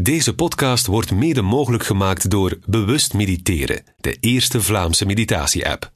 [0.00, 5.92] Deze podcast wordt mede mogelijk gemaakt door Bewust Mediteren, de eerste Vlaamse meditatie-app.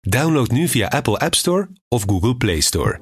[0.00, 3.00] Download nu via Apple App Store of Google Play Store.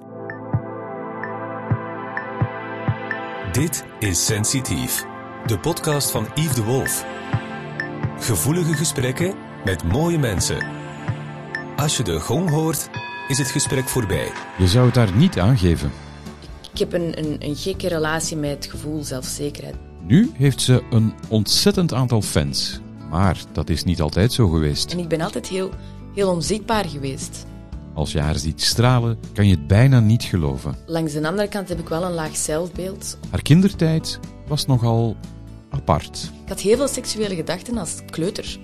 [3.53, 5.05] Dit is Sensitief,
[5.47, 7.05] de podcast van Yves de Wolf.
[8.19, 9.35] Gevoelige gesprekken
[9.65, 10.67] met mooie mensen.
[11.77, 12.91] Als je de gong hoort,
[13.29, 14.31] is het gesprek voorbij.
[14.59, 15.93] Je zou het daar niet aangeven.
[16.73, 19.77] Ik heb een, een, een gekke relatie met het gevoel zelfzekerheid.
[20.07, 22.81] Nu heeft ze een ontzettend aantal fans.
[23.11, 24.93] Maar dat is niet altijd zo geweest.
[24.93, 25.71] En ik ben altijd heel,
[26.15, 27.47] heel onzichtbaar geweest.
[27.95, 30.77] Als je haar ziet stralen, kan je het bijna niet geloven.
[30.87, 33.19] Langs de andere kant heb ik wel een laag zelfbeeld.
[33.31, 35.17] Haar kindertijd was nogal
[35.71, 36.31] apart.
[36.43, 38.59] Ik had heel veel seksuele gedachten als kleuter.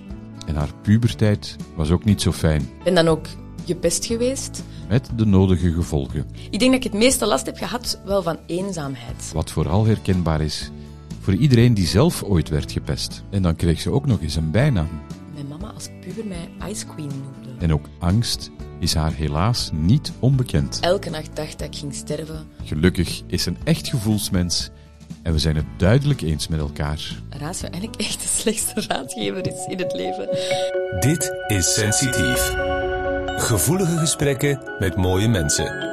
[0.45, 2.61] En haar pubertijd was ook niet zo fijn.
[2.61, 3.25] Ik ben dan ook
[3.65, 4.63] gepest geweest.
[4.89, 6.25] Met de nodige gevolgen.
[6.49, 9.31] Ik denk dat ik het meeste last heb gehad wel van eenzaamheid.
[9.33, 10.71] Wat vooral herkenbaar is
[11.21, 13.23] voor iedereen die zelf ooit werd gepest.
[13.29, 14.89] En dan kreeg ze ook nog eens een bijnaam.
[15.33, 17.49] Mijn mama als puber mij Ice Queen noemde.
[17.59, 20.77] En ook angst is haar helaas niet onbekend.
[20.81, 22.47] Elke nacht dacht dat ik ging sterven.
[22.63, 24.69] Gelukkig is ze een echt gevoelsmens
[25.23, 27.15] en we zijn het duidelijk eens met elkaar.
[27.29, 30.27] Raas eigenlijk echt de slechtste raadgever is in het leven.
[30.99, 32.53] Dit is Sensitief.
[33.25, 35.89] Gevoelige gesprekken met mooie mensen.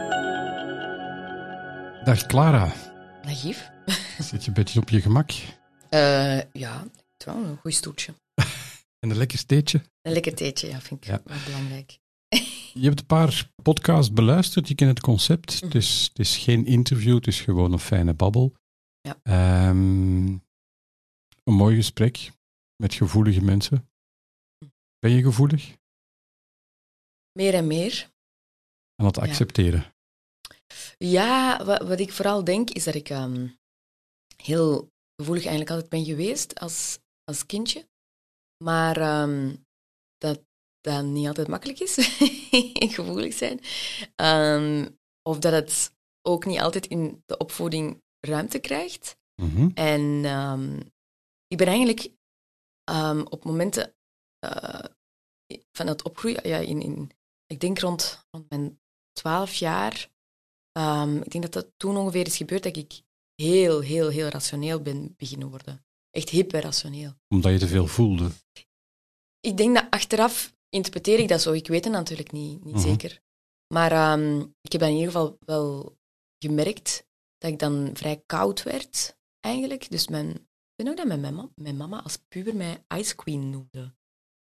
[2.04, 2.72] Dag Clara,
[3.28, 3.70] Naïef?
[4.18, 5.30] zit je een beetje op je gemak?
[5.90, 6.86] Eh ja,
[7.24, 8.14] wel een goed stoeltje.
[8.98, 9.82] En een lekker steetje?
[10.02, 11.20] Een lekker theetje, ja, vind ik Ja.
[11.24, 11.98] wel belangrijk.
[12.74, 15.60] Je hebt een paar podcasts beluisterd, je kent het concept.
[15.60, 18.54] Het, is, het is geen interview, het is gewoon een fijne babbel.
[19.00, 19.18] Ja.
[19.22, 20.26] Ehm,
[21.44, 22.30] een mooi gesprek
[22.76, 23.90] met gevoelige mensen.
[24.98, 25.76] Ben je gevoelig?
[27.32, 28.10] Meer en meer.
[28.94, 29.22] Het Ja.
[29.22, 29.94] accepteren.
[30.98, 33.48] Ja, wat, wat ik vooral denk is dat ik ehm,
[34.36, 37.88] heel gevoelig eigenlijk altijd ben geweest als, als kindje.
[38.64, 39.56] Maar ehm,
[40.18, 40.46] dat
[40.80, 41.96] dat niet altijd makkelijk is,
[42.96, 43.60] gevoelig zijn.
[44.16, 44.88] Ehm,
[45.22, 45.92] of dat het
[46.22, 49.16] ook niet altijd in de opvoeding ruimte krijgt.
[49.42, 49.70] Mhm.
[49.74, 50.24] En
[51.46, 52.10] ik ben eigenlijk
[53.30, 53.94] op momenten
[54.38, 54.84] eh,
[55.72, 57.10] van het opgroeien, ja, in, in,
[57.46, 58.80] ik denk rond, rond mijn
[59.12, 60.10] twaalf jaar,
[60.78, 63.00] ehm, ik denk dat dat toen ongeveer is gebeurd dat ik
[63.34, 65.84] heel, heel, heel rationeel ben beginnen worden.
[66.10, 67.12] Echt hyperrationeel.
[67.28, 68.30] Omdat je te veel voelde.
[69.40, 71.52] Ik denk dat achteraf interpreteer ik dat zo.
[71.52, 72.82] Ik weet het natuurlijk niet, niet Mhm.
[72.88, 73.20] zeker.
[73.74, 75.96] Maar ehm, ik heb dan in ieder geval wel
[76.44, 77.06] gemerkt
[77.38, 79.90] dat ik dan vrij koud werd, eigenlijk.
[79.90, 83.50] Dus mijn, ik weet ook dat mijn mama, mijn mama als puber mij Ice Queen
[83.50, 83.94] noemde.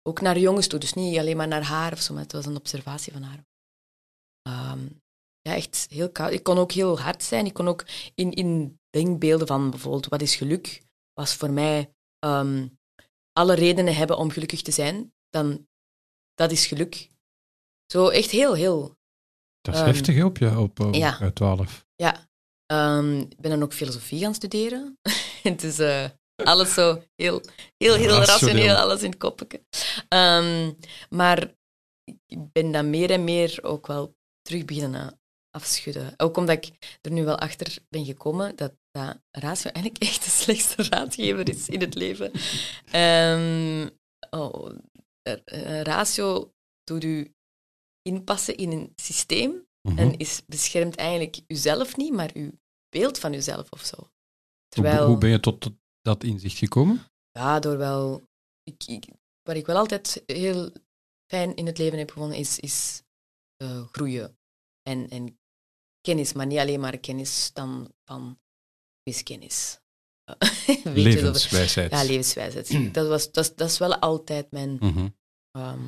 [0.10, 2.46] Ook naar jongens toe, dus niet alleen maar naar haar of zo, maar het was
[2.46, 3.46] een observatie van haar.
[4.42, 4.88] Ehm,
[5.44, 6.32] ja, echt heel koud.
[6.32, 7.46] Ik kon ook heel hard zijn.
[7.46, 10.82] Ik kon ook in, in denkbeelden van bijvoorbeeld wat is geluk,
[11.14, 12.68] was voor mij ehm,
[13.32, 15.68] alle redenen hebben om gelukkig te zijn, dan
[16.34, 17.10] dat is geluk.
[17.92, 18.98] Zo echt heel, heel.
[19.62, 21.20] Dat is Ehm, heftig op je op, op ja.
[21.20, 21.86] uit 12.
[21.96, 22.28] Ja.
[22.66, 25.00] Ehm, ik ben dan ook filosofie gaan studeren.
[25.44, 27.42] het is eh, alles zo heel,
[27.78, 28.26] heel, heel Rationeel.
[28.26, 29.64] rationeel, alles in het koppetje.
[31.10, 31.54] Maar
[32.26, 35.22] ik ben dan meer en meer ook wel terug beginnen
[35.54, 36.14] afschudden.
[36.18, 40.30] Ook omdat ik er nu wel achter ben gekomen dat, dat ratio eigenlijk echt de
[40.30, 42.32] slechtste raadgever is in het leven.
[42.92, 43.90] Ehm,
[44.30, 44.76] oh,
[45.46, 46.52] eh, ratio
[46.84, 47.34] doet u
[48.02, 49.98] inpassen in een systeem Mhm.
[49.98, 52.52] en is beschermt eigenlijk uzelf niet, maar uw
[52.90, 53.96] beeld van uzelf of zo.
[53.98, 54.10] Hoe-
[54.68, 57.06] Terwijl, Hoe ben je tot tot dat inzicht gekomen?
[57.32, 58.22] ja, door wel...
[58.64, 59.06] Ik, ik,
[59.42, 60.72] wat ik wel altijd heel
[61.32, 63.04] fijn in het leven heb gevonden, is, is
[63.58, 64.38] eh, groeien.
[64.90, 65.40] En, en
[66.04, 68.40] kennis, maar niet alleen maar kennis dan van
[69.04, 69.80] wiskennis.
[70.84, 70.94] Wel?
[70.94, 71.92] Levenswijsheid.
[71.92, 72.94] Ja, levenswijsheid.
[72.94, 75.08] dat, was, dat, is- dat is wel altijd mijn, Mhm.
[75.52, 75.82] ehm,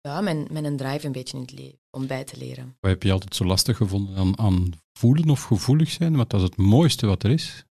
[0.00, 2.76] ja, mijn, mijn drive een beetje in het leven, om bij te leren.
[2.80, 6.16] Wat heb je altijd zo lastig gevonden aan, aan voelen of gevoelig zijn?
[6.16, 7.64] Want dat is het mooiste wat er is.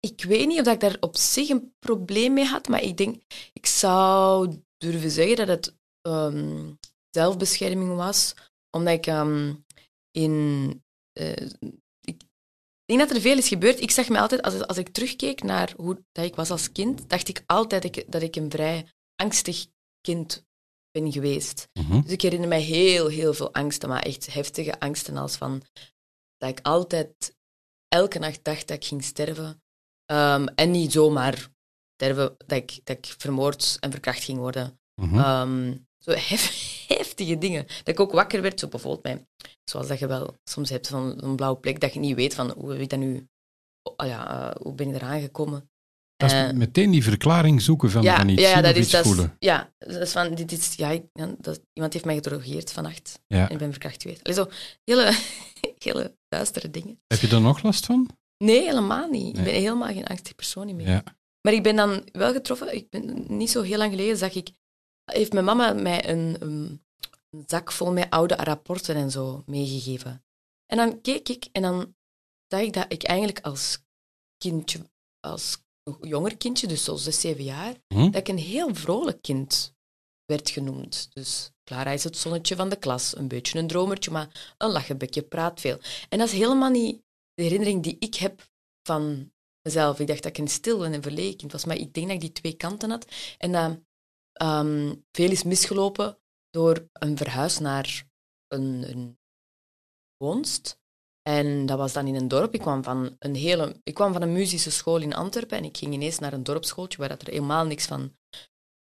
[0.00, 2.96] Ik weet niet of dat ik daar op zich een probleem mee had, maar ik
[2.96, 3.22] denk,
[3.52, 6.72] ik zou durven zeggen dat het ehm,
[7.10, 8.34] zelfbescherming was,
[8.76, 9.54] omdat ik ehm,
[10.10, 10.82] in.
[11.20, 11.46] Eh,
[12.00, 12.22] ik
[12.84, 13.80] denk dat er veel is gebeurd.
[13.80, 17.08] Ik zag me altijd, als, als ik terugkeek naar hoe dat ik was als kind,
[17.08, 18.86] dacht ik altijd dat ik, dat ik een vrij
[19.16, 19.66] angstig
[20.00, 20.44] kind
[20.90, 21.68] ben geweest.
[21.72, 22.00] Mhm.
[22.00, 25.62] Dus ik herinner mij heel, heel veel angsten, maar echt heftige angsten als van
[26.36, 27.36] dat ik altijd
[27.88, 29.62] elke nacht dacht dat ik ging sterven.
[30.04, 31.48] Ehm, en niet zomaar
[31.94, 34.80] sterven, dat ik, dat ik vermoord en verkracht ging worden.
[34.94, 35.18] Mhm.
[35.18, 37.66] Ehm, zo hef- heftige dingen.
[37.66, 39.26] Dat ik ook wakker werd, zo bijvoorbeeld bij,
[39.64, 42.50] zoals dat je wel soms hebt van een blauwe plek, dat je niet weet van
[42.50, 43.26] hoe heb ik dat nu,
[43.96, 45.70] oh, ja, eh, hoe ben ik eraan gekomen.
[46.16, 48.82] Dat is Eh, meteen die verklaring zoeken van, van iets ja, ja, zien dat is,
[48.82, 52.04] iets dat is- ja, dat is van, dit is, ja, ik- ja, dat, iemand heeft
[52.04, 53.46] mij gedrogeerd vannacht Ja.
[53.46, 54.22] en ik ben verkracht geweest.
[54.24, 54.48] Allee, zo
[54.84, 55.16] hele,
[55.78, 57.00] hele duistere dingen.
[57.06, 58.08] Heb je er nog last van?
[58.44, 59.22] Nee, helemaal niet.
[59.36, 59.44] Nee.
[59.46, 60.88] Ik ben helemaal geen angstige persoon meer.
[60.88, 61.02] Ja.
[61.42, 64.50] Maar ik ben dan wel getroffen, ik ben, niet zo heel lang geleden zag ik,
[65.12, 66.82] heeft mijn mama mij een, een,
[67.46, 70.24] zak vol met oude rapporten en zo meegegeven.
[70.66, 71.94] En dan keek ik en dan
[72.46, 73.78] zag ik dat ik eigenlijk als
[74.38, 74.90] kindje,
[75.20, 75.58] als
[76.00, 78.10] jonger kindje, dus zo zes, zeven jaar, Hm?
[78.10, 79.74] dat ik een heel vrolijk kind
[80.24, 81.08] werd genoemd.
[81.12, 85.22] Dus Clara is het zonnetje van de klas, een beetje een dromertje, maar een lachenbekje,
[85.22, 85.78] praat veel.
[86.08, 87.02] En dat is helemaal niet
[87.34, 88.50] de herinnering die ik heb
[88.82, 89.32] van
[89.62, 90.00] mezelf.
[90.00, 92.14] Ik dacht dat ik een stil en een verlegen kind was, maar ik denk dat
[92.14, 93.06] ik die twee kanten had.
[93.38, 93.78] En dat
[94.40, 96.18] ehm, veel is misgelopen
[96.50, 98.04] door een verhuis naar
[98.48, 99.18] een, een
[100.16, 100.78] woonst.
[101.22, 102.54] En dat was dan in een dorp.
[102.54, 105.76] Ik kwam, van een hele, ik kwam van een muzische school in Antwerpen en ik
[105.76, 108.16] ging ineens naar een dorpsschooltje waar dat er helemaal niks van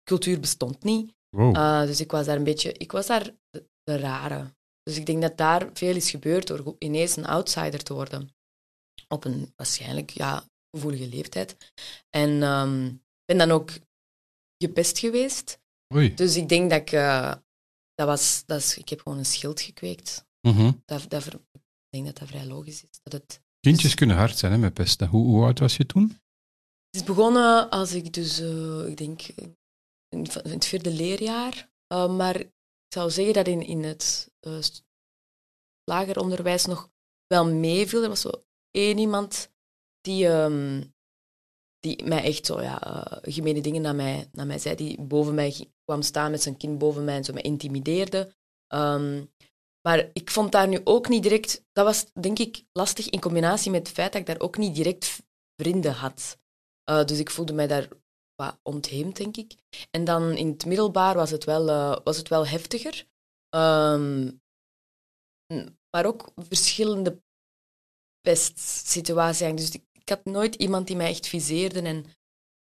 [0.03, 1.15] cultuur bestond niet.
[1.37, 1.57] Wow.
[1.57, 4.55] Uh, dus ik was daar een beetje, ik was daar de, de rare.
[4.83, 8.35] Dus ik denk dat daar veel is gebeurd door ineens een outsider te worden.
[9.09, 11.73] Op een waarschijnlijk ja, gevoelige leeftijd.
[12.11, 12.95] En ehm,
[13.25, 13.71] ben dan ook
[14.58, 15.58] gepest geweest.
[15.94, 16.14] Oei.
[16.14, 17.35] Dus ik denk dat ik, eh,
[17.94, 20.26] dat was, dat is, ik heb gewoon een schild gekweekt.
[20.41, 20.73] Mhm.
[20.85, 23.00] Dat, dat, ik denk dat dat vrij logisch is.
[23.03, 25.08] Dat het, Kindjes kunnen hard zijn hè, met pesten.
[25.08, 26.20] Hoe, hoe oud was je toen?
[26.91, 29.56] het is begonnen als ik dus, eh, ik denk, in,
[30.08, 31.70] in het vierde leerjaar.
[31.93, 32.52] Uh, maar ik
[32.88, 34.59] zou zeggen dat in, in het uh,
[35.85, 36.91] lager onderwijs nog
[37.26, 38.02] wel meeviel.
[38.02, 38.31] Er was zo
[38.70, 39.50] één iemand
[40.00, 40.94] die, um,
[41.81, 44.75] die mij echt zo, ja, uh, gemene dingen naar mij, naar mij zei.
[44.75, 48.34] Die boven mij kwam staan met zijn kind boven mij en zo mij intimideerde.
[48.75, 49.32] Um,
[49.88, 51.64] maar ik vond daar nu ook niet direct...
[51.73, 54.75] Dat was, denk ik, lastig in combinatie met het feit dat ik daar ook niet
[54.75, 55.23] direct
[55.62, 56.38] vrienden had.
[56.90, 57.88] Uh, dus ik voelde mij daar
[58.34, 59.55] wat ontheemd, denk ik.
[59.90, 63.06] En dan in het middelbaar was het wel, uh, was het wel heftiger.
[63.56, 64.40] Um,
[65.90, 67.23] maar ook verschillende
[68.20, 69.55] pestsituaties.
[69.55, 71.81] Dus ik, ik, had nooit iemand die mij echt viseerde.
[71.82, 72.05] En,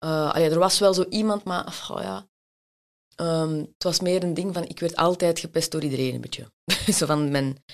[0.05, 2.31] uh, allee, er was wel zo iemand, maar oh ja,
[3.21, 6.53] Um, het was meer een ding van, ik werd altijd gepest door iedereen een beetje.
[6.99, 7.65] Zo van, mijn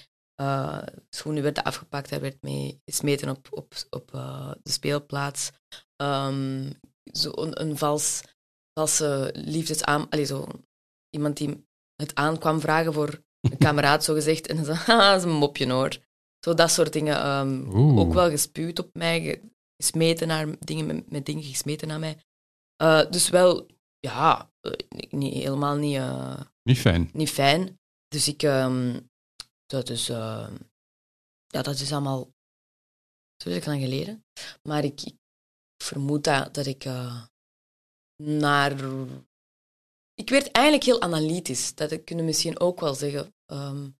[0.41, 5.51] uh, schoenen werden afgepakt, hij werd mee gesmeten op, op, op uh, de speelplaats.
[6.03, 6.73] Um,
[7.13, 8.21] zo een, een vals,
[8.79, 10.09] valse liefdesaan...
[10.09, 10.47] Allee, zo
[11.11, 11.67] iemand die
[11.97, 14.47] het aan kwam vragen voor een kameraad, zo gezegd.
[14.47, 15.97] En dan zo, haha, dat is een mopje hoor.
[16.49, 17.27] Zo dat soort dingen.
[17.27, 19.43] Um, ook wel gespuwd op mij,
[19.77, 22.23] gesmeten naar dingen, met, met dingen gesmeten naar mij.
[22.83, 23.67] Uh, dus wel
[23.99, 24.53] ja,
[25.09, 25.97] niet, helemaal niet...
[25.97, 27.11] Uh, niet fijn.
[27.13, 27.79] Niet fijn.
[28.09, 28.43] Dus ik...
[28.43, 29.11] Um,
[29.67, 30.09] dat is...
[30.09, 30.51] Uh,
[31.47, 32.31] ja, dat is allemaal...
[33.43, 34.25] Zo is lang geleden.
[34.63, 35.17] Maar ik, ik
[35.85, 36.85] vermoed dat, dat ik
[38.23, 38.73] naar...
[40.15, 41.75] Ik werd eigenlijk heel analytisch.
[41.75, 43.35] Dat kunnen misschien ook wel zeggen.
[43.47, 43.99] Um,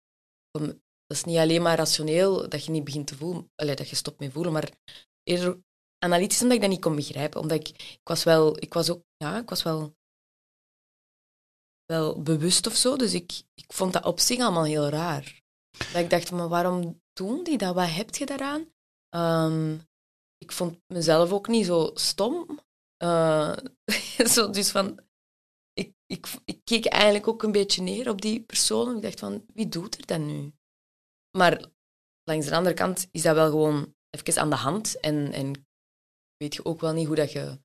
[0.59, 3.51] om, dat is niet alleen maar rationeel dat je niet begint te voelen...
[3.57, 4.71] Dat je stopt met voelen, maar
[5.23, 5.59] eerder
[5.99, 7.41] analytisch omdat ik dat niet kon begrijpen.
[7.41, 9.97] Omdat ik, ik was wel, ik was ook, ja, ik was wel,
[11.85, 12.97] wel bewust of zo.
[12.97, 15.41] Dus ik, ik vond dat op zich allemaal heel raar.
[15.79, 17.75] Dat ik dacht, maar waarom doen die dat?
[17.75, 18.73] Wat heb je daaraan?
[19.17, 19.87] Um,
[20.39, 22.61] ik vond mezelf ook niet zo stom.
[23.03, 23.57] Uh,
[24.35, 25.01] zo, dus van,
[25.73, 28.97] ik, ik, ik keek eigenlijk ook een beetje neer op die persoon.
[28.97, 30.53] Ik dacht van, wie doet er dat nu?
[31.31, 31.65] Maar
[32.25, 35.01] langs de andere kant is dat wel gewoon even aan de hand.
[35.01, 35.67] En, en
[36.37, 37.59] weet je ook wel niet hoe dat je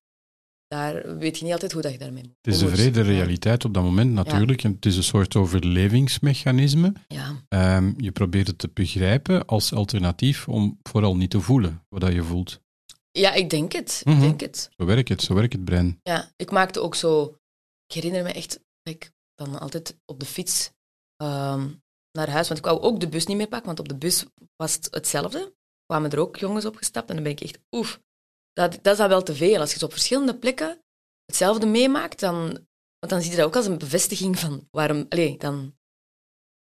[0.74, 2.36] daar weet je niet altijd hoe dat je daarmee moet.
[2.40, 4.60] Het is een vrede realiteit op dat moment natuurlijk.
[4.60, 4.68] Ja.
[4.68, 6.92] En het is een soort overlevingsmechanisme.
[7.08, 7.76] Ja.
[7.76, 12.22] Um, je probeert het te begrijpen als alternatief om vooral niet te voelen wat je
[12.22, 12.60] voelt.
[13.10, 14.02] Ja, ik denk het.
[14.04, 14.22] Mm -hmm.
[14.22, 14.70] Ik denk het.
[14.76, 16.00] Zo werkt het, zo werkt het brein.
[16.02, 17.38] Ja, ik maakte ook zo...
[17.86, 20.70] Ik herinner me echt dat ik dan altijd op de fiets
[21.22, 21.82] um,
[22.16, 22.48] naar huis...
[22.48, 24.24] Want ik wou ook de bus niet meer pakken, want op de bus
[24.56, 25.54] was het hetzelfde.
[25.86, 27.58] kwamen er ook jongens opgestapt en dan ben ik echt...
[27.70, 28.00] Oef,
[28.52, 29.60] dat, dat is dan wel te veel.
[29.60, 30.82] Als je zo op verschillende plekken
[31.24, 32.38] hetzelfde meemaakt, dan,
[32.98, 35.76] want dan zie je dat ook als een bevestiging van waarom, allez, dan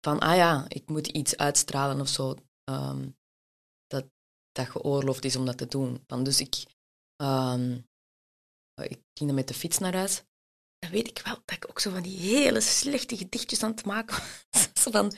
[0.00, 2.35] van, ah ja, ik moet iets uitstralen of zo,
[2.70, 3.16] um,
[3.87, 4.06] dat,
[4.52, 6.04] dat geoorloofd is om dat te doen.
[6.23, 6.64] Dus ik,
[7.23, 7.88] um,
[8.75, 10.25] ik ging dan met de fiets naar huis.
[10.80, 13.84] Dan weet ik wel dat ik ook zo van die hele slechte gedichtjes aan het
[13.84, 14.68] maken was.
[14.82, 15.12] van, van,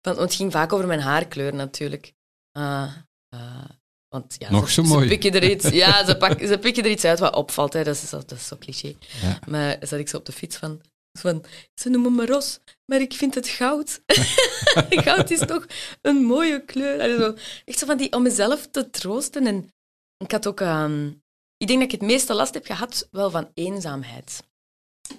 [0.00, 2.12] want het ging vaak over mijn haarkleur natuurlijk.
[2.58, 2.92] Uh,
[3.34, 3.64] uh,
[4.08, 5.08] want ja, Nog ze, zo ze mooi.
[5.08, 7.72] Pikken er iets, ja, ze, pak, ze pikken er iets uit wat opvalt.
[7.72, 7.84] Hè.
[7.84, 8.94] Dat, is, dat is zo cliché.
[9.22, 9.38] Ja.
[9.46, 10.80] Maar zat ik zo op de fiets van...
[11.18, 14.02] van ze noemen me ros, maar ik vind het goud.
[15.06, 15.66] goud is toch
[16.02, 17.18] een mooie kleur.
[17.18, 17.34] Zo,
[17.64, 19.46] echt zo van die, om mezelf te troosten.
[19.46, 19.72] En
[20.16, 20.60] ik had ook...
[20.60, 21.22] Um,
[21.56, 24.42] ik denk dat ik het meeste last heb gehad wel van eenzaamheid.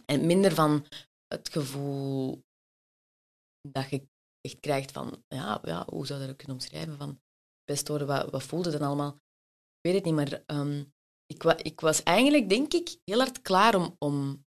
[0.05, 0.85] En minder van
[1.27, 2.43] het gevoel
[3.69, 4.07] dat je
[4.41, 6.97] echt krijgt van, ja, ja hoe zou je dat kunnen omschrijven?
[6.97, 7.19] Van,
[7.63, 9.13] best wat, wat voelde dan allemaal?
[9.75, 10.83] Ik weet het niet, maar ehm,
[11.25, 14.45] ik, ik was eigenlijk, denk ik, heel hard klaar om, om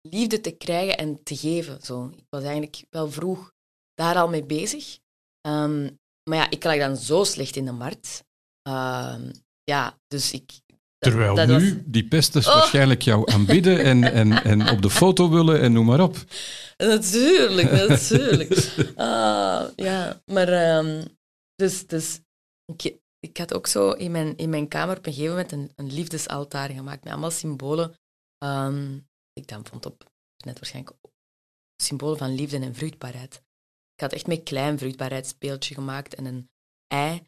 [0.00, 1.82] liefde te krijgen en te geven.
[1.82, 2.08] Zo.
[2.16, 3.52] Ik was eigenlijk wel vroeg
[3.94, 4.98] daar al mee bezig.
[5.40, 5.90] Ehm,
[6.30, 8.24] maar ja, ik lag dan zo slecht in de markt.
[8.62, 9.32] Ehm,
[9.62, 10.60] ja, dus ik...
[10.98, 12.54] Terwijl dat nu was- die pesters Oh.
[12.54, 16.16] waarschijnlijk jou aanbidden en, en, en op de foto willen en noem maar op.
[16.76, 18.72] Natuurlijk, natuurlijk.
[18.96, 20.48] Ah, ja, maar...
[20.48, 21.04] ehm,
[21.54, 22.20] dus dus
[22.64, 25.72] ik, ik had ook zo in mijn, in mijn kamer op een gegeven moment een,
[25.76, 27.94] een liefdesaltaar gemaakt met allemaal symbolen.
[28.38, 28.98] ehm,
[29.32, 30.10] ik dan vond op
[30.44, 30.96] net waarschijnlijk
[31.82, 33.34] symbolen van liefde en vruchtbaarheid.
[33.94, 36.50] Ik had echt met klein vruchtbaarheidsspeeltje gemaakt en een
[36.86, 37.22] ei,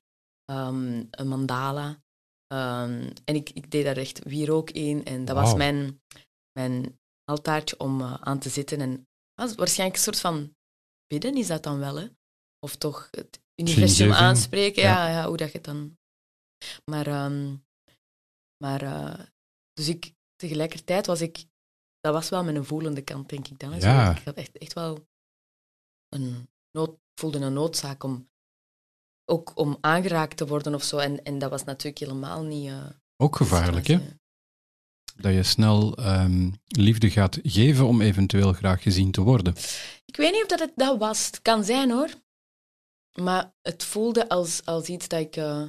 [0.45, 2.03] ehm, een mandala.
[2.52, 5.04] Ehm, en ik, ik deed daar echt wierook in.
[5.04, 6.02] En dat was mijn,
[6.59, 8.80] mijn altaartje om eh, aan te zitten.
[8.80, 10.54] En was waarschijnlijk een soort van
[11.07, 12.09] bidden is dat dan wel, hè?
[12.59, 14.83] Of toch het universum aanspreken.
[14.83, 15.09] Ja.
[15.09, 15.99] Ja, ja, hoe dat je het dan...
[16.85, 17.57] Maar, ehm,
[18.64, 19.26] maar eh,
[19.73, 21.45] dus ik, tegelijkertijd was ik...
[22.00, 23.80] Dat was wel mijn voelende kant, denk ik dan.
[23.80, 24.16] Ja.
[24.16, 25.07] Ik had echt, echt wel
[26.09, 28.30] een nood, voelde een noodzaak om
[29.31, 30.99] ook om aangeraakt te worden of zo.
[30.99, 32.69] En, en dat was natuurlijk helemaal niet...
[32.69, 33.99] eh, Ook gevaarlijk, hè?
[35.17, 39.55] Dat je snel ehm, liefde gaat geven om eventueel graag gezien te worden.
[40.05, 41.27] Ik weet niet of dat het dat was.
[41.27, 42.11] Het kan zijn hoor.
[43.21, 45.63] Maar het voelde als, als iets dat ik, eh,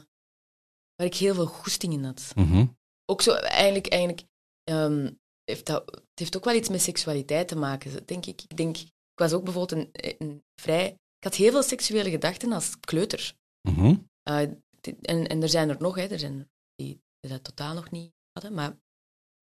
[0.96, 2.32] waar ik heel veel goesting in had.
[2.36, 2.66] Mhm.
[3.06, 4.24] Ook zo, eigenlijk, eigenlijk
[4.64, 5.12] ehm,
[5.44, 8.42] heeft dat, het heeft ook wel iets met seksualiteit te maken, denk ik.
[8.48, 10.86] Ik denk, ik was ook bijvoorbeeld een, een vrij...
[11.18, 13.34] Ik had heel veel seksuele gedachten als kleuter.
[13.62, 13.96] Mhm.
[14.82, 18.14] Dit- en, en er zijn er nog, hè, er zijn die, dat totaal nog niet
[18.32, 18.54] hadden.
[18.54, 18.80] Maar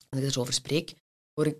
[0.09, 0.93] als ik erover spreek,
[1.33, 1.57] hoor ik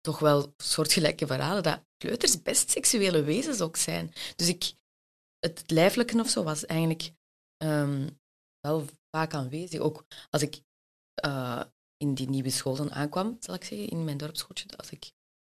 [0.00, 4.12] toch wel soortgelijke verhalen dat kleuters best seksuele wezens ook zijn.
[4.36, 4.72] Dus ik,
[5.38, 7.12] het lijfelijke of zo was eigenlijk
[7.56, 8.08] ehm,
[8.60, 9.80] wel vaak aanwezig.
[9.80, 10.62] Ook als ik
[11.14, 11.62] eh,
[11.96, 15.12] in die nieuwe school dan aankwam, zal ik zeggen, in mijn dorpsschooltje, als ik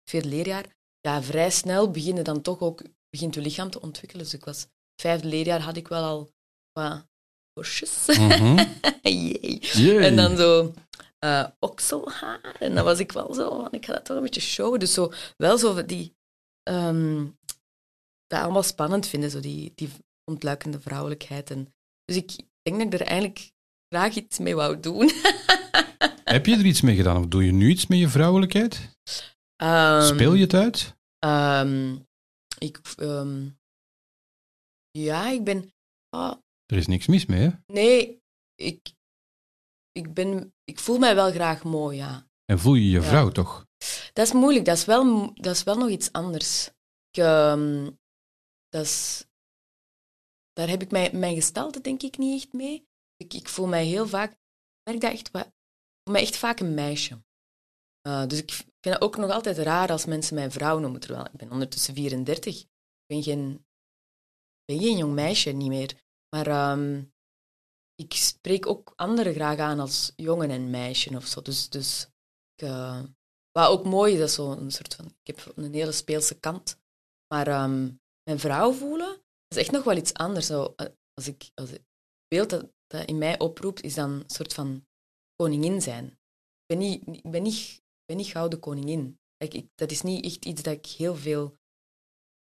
[0.10, 4.24] vierde leerjaar, ja, vrij snel beginnen dan toch ook, begint je lichaam te ontwikkelen.
[4.24, 4.68] Dus ik was,
[5.02, 6.32] vijfde leerjaar had ik wel al
[6.72, 7.06] wat
[7.54, 8.06] borstjes.
[9.02, 9.60] Jee.
[9.62, 10.00] Jee.
[10.00, 10.74] En dan zo
[11.20, 12.56] eh, okselhaar.
[12.60, 14.80] En dan was ik wel zo van, ik ga dat toch een beetje showen.
[14.80, 16.16] Dus zo, wel zo die...
[16.64, 17.26] ehm,
[18.28, 19.90] dat allemaal spannend vinden, zo die, die
[20.32, 21.52] ontluikende vrouwelijkheid.
[21.52, 21.74] En,
[22.06, 23.52] dus ik denk dat ik er eigenlijk
[23.94, 25.12] graag iets mee wou doen.
[26.24, 28.98] Heb je er iets mee gedaan of doe je nu iets met je vrouwelijkheid?
[29.56, 30.96] Ehm, Speel je het uit?
[31.20, 31.96] ehm,
[32.58, 32.80] ik...
[35.04, 35.72] ja, ik ben...
[36.10, 37.50] ah, Er is niks mis mee, hè?
[37.74, 38.22] nee,
[38.56, 38.94] ik,
[39.92, 42.28] ik, ben, ik voel mij wel graag mooi, ja.
[42.46, 43.08] En voel je je Ja.
[43.08, 43.66] vrouw toch?
[44.14, 46.68] Dat is moeilijk, dat is wel, dat is wel nog iets anders.
[47.10, 47.92] Ik, ehm,
[48.70, 49.26] dat is,
[50.54, 52.88] daar heb ik mijn, mijn gestalte denk ik niet echt mee.
[53.18, 54.38] Ik, ik voel mij heel vaak,
[54.84, 57.24] merk dat echt, ik voel mij echt vaak een meisje.
[58.02, 61.26] Eh, dus ik vind het ook nog altijd raar als mensen mij vrouw noemen, terwijl
[61.26, 62.60] ik ben ondertussen 34.
[62.62, 62.68] Ik
[63.06, 63.66] ben geen,
[64.72, 66.02] ben geen jong meisje, niet meer.
[66.36, 67.04] Maar ehm,
[67.96, 71.42] ik spreek ook anderen graag aan als jongen en meisje of zo.
[71.42, 72.04] Dus, dus
[72.56, 73.04] ik, eh,
[73.52, 75.06] wat ook mooi is, dat zo een soort van...
[75.06, 76.80] Ik heb een hele speelse kant.
[77.34, 77.92] Maar ehm,
[78.24, 80.46] mijn vrouw voelen, is echt nog wel iets anders.
[80.46, 81.84] Zo, eh, als ik, als het
[82.28, 84.86] beeld dat, dat in mij oproept, is dan een soort van
[85.36, 86.06] koningin zijn.
[86.06, 89.20] Ik ben niet, ik ben niet, ben niet gouden koningin.
[89.38, 91.58] Ik, dat is niet echt iets dat ik heel veel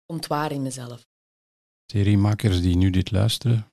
[0.07, 1.10] ontwaar in mezelf.
[1.91, 3.67] Seriemakers die nu dit luisteren.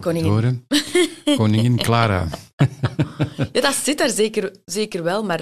[0.00, 0.30] Koningin.
[0.30, 0.66] horen.
[1.40, 2.28] Koningin Clara.
[3.52, 5.40] Ja, dat zit daar zeker, zeker wel, maar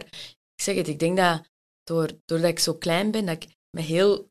[0.55, 1.43] ik zeg het, ik denk dat
[1.83, 4.31] door, doordat ik zo klein ben, dat ik me heel,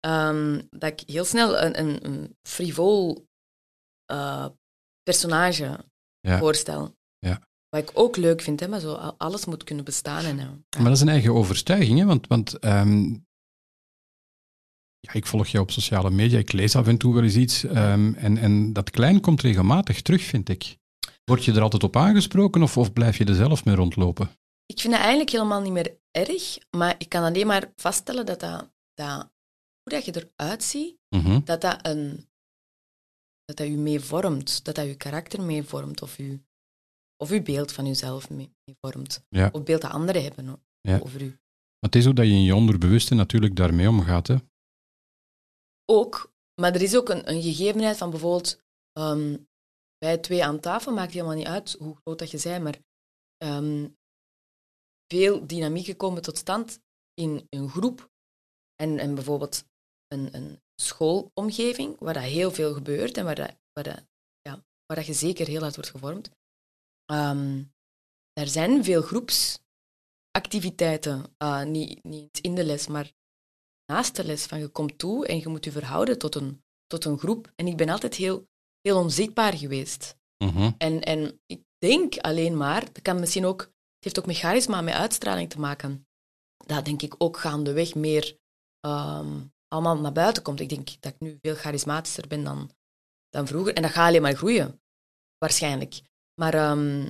[0.00, 3.26] ehm, dat ik heel snel een, een, een frivol
[4.04, 4.46] eh,
[5.02, 5.84] personage
[6.20, 6.38] Ja.
[6.38, 6.94] voorstel.
[7.18, 7.40] Ja.
[7.68, 10.24] Wat ik ook leuk vind, hè, maar zo al- alles moet kunnen bestaan.
[10.24, 12.04] En, eh, Maar dat is een eigen overtuiging, hè?
[12.04, 13.14] want, want ehm,
[15.06, 17.64] ja, ik volg jou op sociale media, ik lees af en toe wel eens iets.
[17.64, 20.76] ehm, en, en dat klein komt regelmatig terug, vind ik.
[21.24, 24.30] Word je er altijd op aangesproken of, of blijf je er zelf mee rondlopen?
[24.66, 28.40] Ik vind het eigenlijk helemaal niet meer erg, maar ik kan alleen maar vaststellen dat,
[28.40, 29.30] dat, dat
[29.82, 31.40] hoe dat je eruit ziet, Mhm.
[31.44, 32.26] dat dat een
[33.44, 36.38] dat dat u mee vormt, dat dat uw karakter mee vormt, of uw,
[37.16, 39.24] of uw beeld van uzelf mee, mee vormt.
[39.28, 39.48] Ja.
[39.52, 40.98] Of beeld dat anderen hebben Ja.
[41.02, 41.26] over u.
[41.26, 44.26] Maar het is ook dat je in je onderbewuste natuurlijk daarmee omgaat.
[44.26, 44.36] Hè?
[45.84, 48.62] Ook, maar er is ook een, een gegevenheid van bijvoorbeeld,
[48.92, 49.36] ehm,
[49.98, 52.78] bij twee aan tafel maakt helemaal niet uit hoe groot dat je bent, maar
[53.36, 53.88] ehm,
[55.12, 56.80] veel dynamieken komen tot stand
[57.14, 58.10] in een groep.
[58.74, 59.64] En, en bijvoorbeeld
[60.08, 64.06] een, een schoolomgeving, waar dat heel veel gebeurt en waar, dat, waar, dat,
[64.40, 66.30] ja, waar dat je zeker heel hard wordt gevormd.
[67.04, 67.64] Ehm,
[68.32, 73.12] er zijn veel groepsactiviteiten, uh, niet, niet in de les, maar
[73.86, 74.46] les.
[74.46, 77.52] Van je komt toe en je moet je verhouden tot een, tot een groep.
[77.54, 78.48] En ik ben altijd heel,
[78.80, 80.16] heel onzichtbaar geweest.
[80.44, 80.70] Mhm.
[80.78, 84.80] En, en ik denk alleen maar, dat kan misschien ook, het heeft ook met charisma,
[84.80, 86.06] met uitstraling te maken.
[86.66, 88.38] Dat denk ik ook gaandeweg meer
[88.80, 90.60] ehm, allemaal naar buiten komt.
[90.60, 92.70] Ik denk dat ik nu veel charismatischer ben dan,
[93.28, 93.74] dan vroeger.
[93.74, 94.82] En dat gaat alleen maar groeien,
[95.38, 96.02] waarschijnlijk.
[96.40, 97.08] Maar ehm,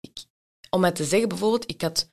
[0.00, 0.24] ik,
[0.70, 2.12] om het te zeggen, bijvoorbeeld, ik, had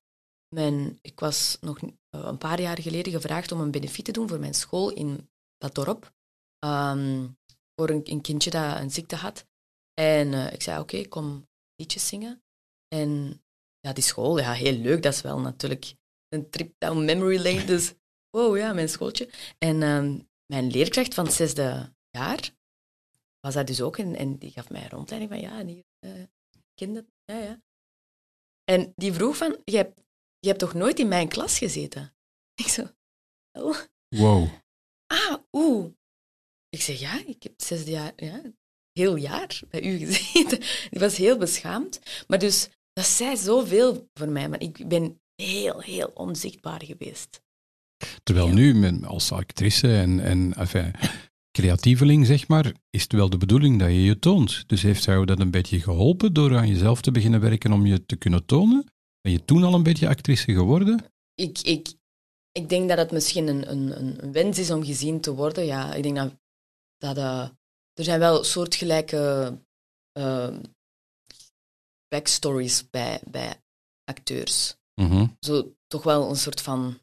[0.56, 4.28] mijn, ik was nog eh, een paar jaar geleden gevraagd om een benefiet te doen
[4.28, 6.14] voor mijn school in dat dorp.
[6.60, 7.28] Ehm,
[7.76, 9.46] voor een, een, kindje dat een ziekte had.
[9.94, 12.44] En uh, ik zei, oké, okay, kom liedjes zingen.
[12.88, 13.42] En
[13.80, 15.04] ja, die school, ja, heel leuk.
[15.04, 15.96] Dat is wel natuurlijk
[16.30, 17.66] een trip down memory lane.
[17.74, 17.94] Dus,
[18.30, 19.30] wow, ja, mijn schooltje.
[19.58, 22.52] En uh, mijn leerkracht van het zesde jaar
[23.40, 23.98] was dat dus ook.
[23.98, 26.24] En, en die gaf mij een rondleiding van, ja, en hier, uh,
[26.74, 27.62] kinderen, ja, ja.
[28.64, 30.05] En die vroeg van, je hebt,
[30.46, 32.14] je hebt toch nooit in mijn klas gezeten?
[32.56, 32.88] Ik zo,
[33.52, 33.78] oh.
[34.08, 34.48] Wow.
[35.08, 35.92] Ah, oeh.
[36.70, 38.42] Ik zeg, ja, ik heb zesde jaar, ja,
[38.92, 40.60] heel jaar bij u gezeten.
[40.92, 42.00] Die was heel beschaamd.
[42.28, 44.50] Maar dus, dat zei zoveel voor mij.
[44.50, 47.42] Maar ik ben heel, heel onzichtbaar geweest.
[48.24, 50.94] Terwijl nu, als actrice en, en enfin,
[51.52, 54.64] creatieveling, zeg maar, is het wel de bedoeling dat je je toont.
[54.68, 58.06] Dus heeft jou dat een beetje geholpen door aan jezelf te beginnen werken om je
[58.06, 58.86] te kunnen tonen?
[59.26, 61.06] Ben je toen al een beetje actrice geworden?
[61.34, 61.94] Ik, ik,
[62.52, 65.66] ik denk dat het misschien een, een, een wens is om gezien te worden.
[65.66, 66.34] Ja, ik denk dat,
[66.98, 67.50] dat eh,
[67.94, 69.54] er zijn wel soortgelijke
[70.18, 70.58] uh,
[72.08, 73.56] backstories bij, bij
[74.04, 74.76] acteurs.
[75.02, 75.28] Mhm.
[75.40, 77.00] Zo toch wel een soort van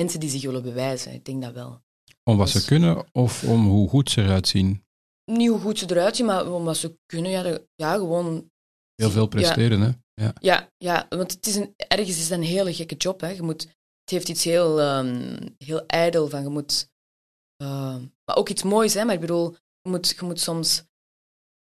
[0.00, 1.12] mensen die zich willen bewijzen.
[1.12, 1.82] Ik denk dat wel.
[2.24, 4.84] Om wat Dus- ze kunnen of om hoe goed ze eruit zien?
[5.24, 7.30] Niet hoe goed ze eruit zien, maar om wat ze kunnen.
[7.30, 8.50] Ja, ja gewoon
[8.94, 9.90] Heel veel presteren, hè?
[10.20, 10.32] Ja.
[10.40, 13.20] Ja, ja want het is een, ergens is dat een hele gekke job.
[13.20, 13.28] Hè.
[13.28, 16.42] Je moet, het heeft iets heel, ehm, heel ijdel van.
[16.42, 16.90] Je moet,
[17.56, 19.04] ehm, maar ook iets moois, hè.
[19.04, 20.84] Maar ik bedoel, je moet, je moet soms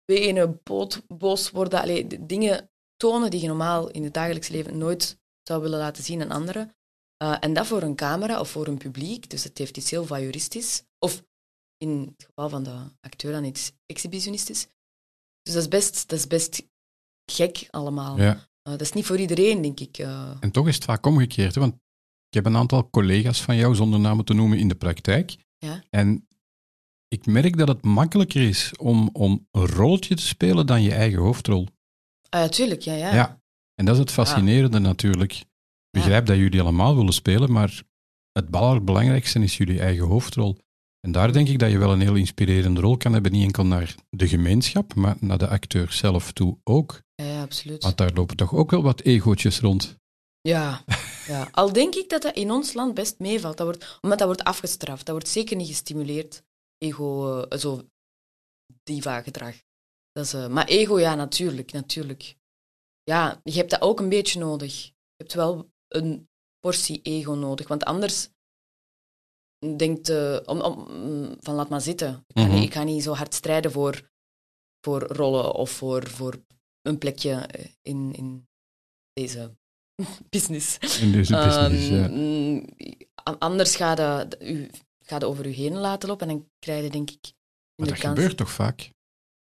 [0.05, 1.81] benen, boot, boos worden.
[1.81, 6.21] Allee, dingen tonen die je normaal in het dagelijks leven nooit zou willen laten zien
[6.21, 6.75] aan anderen.
[7.17, 9.29] Eh, en dat voor een camera of voor een publiek.
[9.29, 10.83] Dus het heeft iets heel voyeuristisch.
[10.99, 11.23] Of
[11.77, 14.67] in het geval van de acteur dan iets exhibitionistisch.
[15.41, 16.67] Dus dat is best, dat is best
[17.25, 18.17] gek allemaal.
[18.17, 18.33] ja.
[18.33, 19.97] Uh, dat is niet voor iedereen, denk ik.
[19.97, 21.61] Uh, En toch is het vaak omgekeerd, hè?
[21.61, 21.73] want
[22.27, 25.35] ik heb een aantal collega's van jou, zonder namen te noemen, in de praktijk.
[25.57, 25.83] Ja.
[25.89, 26.27] En
[27.07, 31.19] ik merk dat het makkelijker is om, om een rolletje te spelen dan je eigen
[31.19, 31.67] hoofdrol.
[32.29, 33.13] ah, tuurlijk, ja, ja.
[33.13, 33.41] Ja.
[33.75, 35.33] En dat is het fascinerende natuurlijk.
[35.33, 35.45] Ik
[35.91, 37.83] begrijp dat jullie allemaal willen spelen, maar
[38.31, 40.57] het allerbelangrijkste is jullie eigen hoofdrol.
[41.05, 43.65] En daar denk ik dat je wel een heel inspirerende rol kan hebben, niet enkel
[43.65, 47.01] naar de gemeenschap, maar naar de acteur zelf toe ook.
[47.15, 47.83] Ja, absoluut.
[47.83, 49.97] Want daar lopen toch ook wel wat egootjes rond.
[50.41, 50.83] Ja,
[51.27, 53.57] ja, al denk ik dat dat in ons land best meevalt.
[53.57, 55.05] Dat wordt, omdat dat wordt afgestraft.
[55.05, 56.43] Dat wordt zeker niet gestimuleerd.
[56.77, 57.81] Ego, uh, zo
[58.83, 59.55] diva-gedrag.
[60.11, 62.35] Dat is, uh, maar ego, ja, natuurlijk, natuurlijk.
[63.03, 64.85] Ja, je hebt dat ook een beetje nodig.
[64.85, 66.27] Je hebt wel een
[66.59, 68.29] portie ego nodig, want anders
[69.77, 70.87] denkt uh, om, om,
[71.39, 72.23] van laat maar zitten.
[72.27, 72.53] Ik ga, Mhm.
[72.55, 74.09] niet, ik ga niet zo hard strijden voor,
[74.85, 76.41] voor rollen of voor, voor
[76.81, 77.49] een plekje
[77.81, 78.47] in, in
[79.13, 79.55] deze
[80.29, 80.77] business.
[81.01, 82.05] In deze business, ja.
[82.09, 82.65] Um,
[83.39, 84.69] Anders gaat het u
[85.05, 87.33] gaat over u heen laten lopen en dan krijg je denk ik...
[87.75, 88.89] Maar dat kans, gebeurt toch vaak?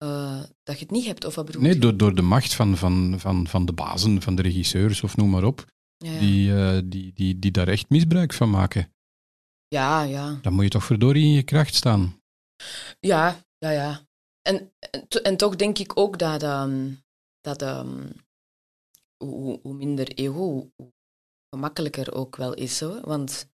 [0.03, 1.79] uh, dat je het niet hebt, of wat bedoel Nee, je?
[1.79, 5.29] door, door de macht van, van, van, van de bazen, van de regisseurs of noem
[5.29, 5.65] maar op,
[5.97, 6.19] Ja, ja.
[6.19, 8.91] Die, uh, die, die, die daar echt misbruik van maken.
[9.67, 10.39] Ja, ja.
[10.41, 12.21] Dan moet je toch verdorie in je kracht staan.
[12.99, 14.07] Ja, ja, ja.
[14.41, 17.03] En, en, en toch denk ik ook dat, um,
[17.41, 18.11] dat um,
[19.17, 20.91] hoe, hoe, minder ego, hoe, hoe
[21.49, 22.79] gemakkelijker ook wel is.
[22.79, 23.01] Hoor.
[23.01, 23.49] Want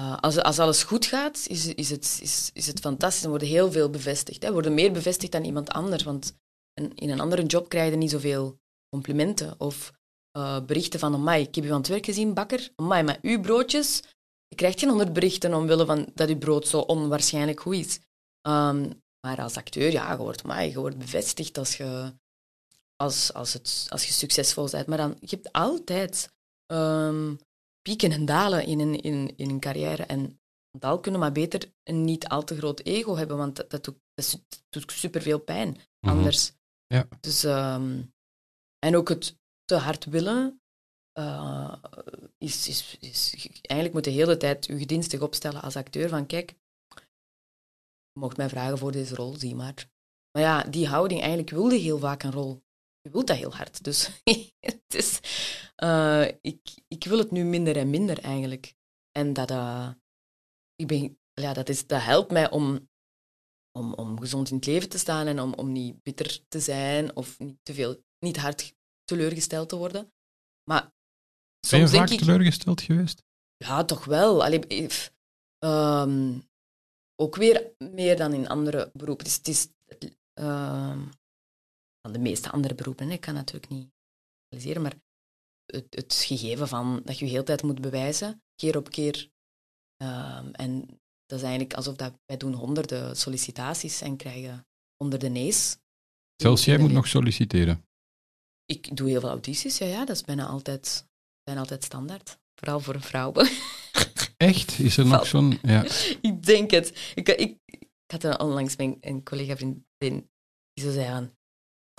[0.00, 3.22] uh, als, als alles goed gaat, is, is, het, is, is het fantastisch.
[3.22, 4.42] Er worden heel veel bevestigd.
[4.42, 4.52] Hè.
[4.52, 6.02] worden meer bevestigd dan iemand anders.
[6.02, 6.36] Want
[6.94, 9.92] in een andere job krijg je niet zoveel complimenten of
[10.38, 12.70] uh, berichten van amai, ik heb u aan het werk gezien, bakker.
[12.74, 14.02] Amai, maar uw broodjes...
[14.52, 17.98] Je krijgt geen honderd berichten omwille van dat uw brood zo onwaarschijnlijk goed is.
[18.48, 22.14] Um, maar als acteur, ja, je wordt, amai, je wordt bevestigd als je,
[22.96, 24.86] als, als, het, als je succesvol bent.
[24.86, 26.32] Maar dan, je hebt altijd
[26.72, 27.38] um,
[27.82, 30.02] pieken en dalen in een, in, in een carrière.
[30.02, 30.40] En
[30.78, 33.98] dal kunnen maar beter een niet al te groot ego hebben, want dat, dat, doet,
[34.14, 36.16] dat doet superveel pijn Mhm.
[36.16, 36.52] anders.
[36.86, 37.08] Ja.
[37.20, 38.12] Dus, um,
[38.78, 40.61] en ook het te hard willen
[41.18, 41.74] uh,
[42.38, 42.68] is,
[43.00, 46.54] is, eigenlijk moet je de hele tijd je gedienstig opstellen als acteur van kijk,
[48.18, 49.90] mocht mij vragen voor deze rol, zie maar.
[50.32, 52.62] Maar ja, die houding, eigenlijk wilde heel vaak een rol.
[53.00, 53.84] Je wilt dat heel hard.
[53.84, 54.22] Dus
[54.66, 55.20] het is,
[55.84, 58.74] uh, ik, ik wil het nu minder en minder eigenlijk.
[59.10, 59.90] En dat, uh,
[60.74, 62.88] ik ben, ja, dat, is, dat helpt mij om,
[63.78, 67.16] om, om gezond in het leven te staan en om, om niet bitter te zijn
[67.16, 70.12] of niet te veel, niet hard teleurgesteld te worden.
[70.70, 70.92] Maar
[71.70, 73.22] ben je vaak ik, teleurgesteld geweest?
[73.56, 74.44] ja, toch wel.
[74.44, 75.12] Allee, if-
[75.58, 76.38] ehm,
[77.16, 79.26] ook weer meer dan in andere beroepen.
[79.26, 80.16] Het is, het is
[82.02, 83.12] van de meeste andere beroepen, hè.
[83.12, 83.90] ik kan natuurlijk niet
[84.48, 85.00] realiseren, maar
[85.66, 89.30] het, het gegeven van dat je je heel tijd moet bewijzen, keer op keer.
[89.96, 90.86] Ehm, en
[91.26, 95.78] dat is eigenlijk alsof dat, wij doen honderden sollicitaties en krijgen honderden nee's.
[96.36, 97.86] Zelfs jij moet nog solliciteren.
[98.64, 101.08] Ik doe heel veel audities, ja, ja dat is bijna altijd,
[101.44, 102.38] bijna altijd standaard.
[102.54, 103.48] Vooral voor vrouwen.
[104.36, 104.78] Echt?
[104.78, 105.58] Is er nog zo'n...
[105.62, 105.84] Ja.
[106.20, 107.12] ik denk het.
[107.14, 109.84] Ik, ik, ik had onlangs mijn, een collega-vriendin
[110.74, 111.36] die zo zei aan...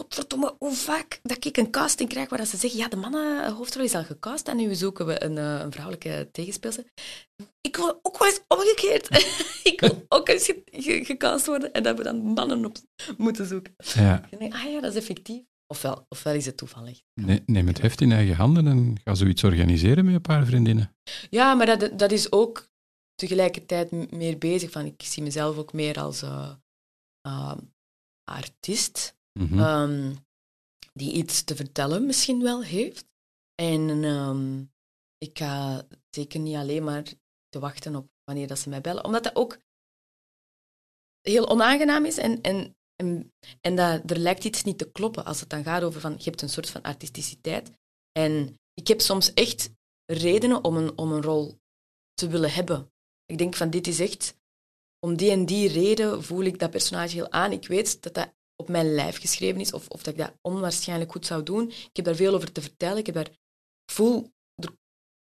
[0.01, 3.83] Godverdomme, hoe vaak dat ik een casting krijg waar dat ze zeggen ja, de mannenhoofdrol
[3.83, 6.83] is al gecast en nu zoeken we een, eh, een vrouwelijke tegenspeelster.
[7.61, 9.07] Ik wil ook wel eens omgekeerd.
[9.73, 12.77] ik wil ook eens ge- ge- gecast worden en dat we dan mannen op
[13.17, 13.75] moeten zoeken.
[13.93, 14.27] ja.
[14.29, 15.41] Ik denk, ah ja, dat is effectief.
[15.67, 17.01] Ofwel, ofwel is het toevallig.
[17.13, 20.95] Ne- Neem het heft in eigen handen en ga zoiets organiseren met een paar vriendinnen.
[21.29, 22.69] Ja, maar dat, dat is ook
[23.15, 24.71] tegelijkertijd meer bezig.
[24.71, 26.55] Van, ik zie mezelf ook meer als eh,
[27.21, 27.57] eh,
[28.23, 29.59] artiest, Mhm.
[29.59, 30.13] ehm,
[30.93, 33.05] die iets te vertellen misschien wel heeft.
[33.55, 34.59] En ehm,
[35.17, 37.03] ik ga zeker niet alleen maar
[37.49, 39.57] te wachten op wanneer dat ze mij bellen, omdat dat ook
[41.21, 45.39] heel onaangenaam is en, en, en, en dat, er lijkt iets niet te kloppen als
[45.39, 47.71] het dan gaat over van, je hebt een soort van artisticiteit.
[48.11, 49.71] En ik heb soms echt
[50.05, 51.59] redenen om een, om een rol
[52.13, 52.91] te willen hebben.
[53.25, 54.35] Ik denk van, dit is echt,
[54.99, 57.51] om die en die reden voel ik dat personage heel aan.
[57.51, 61.11] Ik weet dat dat op mijn lijf geschreven is, of, of dat ik dat onwaarschijnlijk
[61.11, 61.69] goed zou doen.
[61.69, 62.97] Ik heb daar veel over te vertellen.
[62.97, 63.37] Ik, heb daar,
[63.91, 64.31] voel,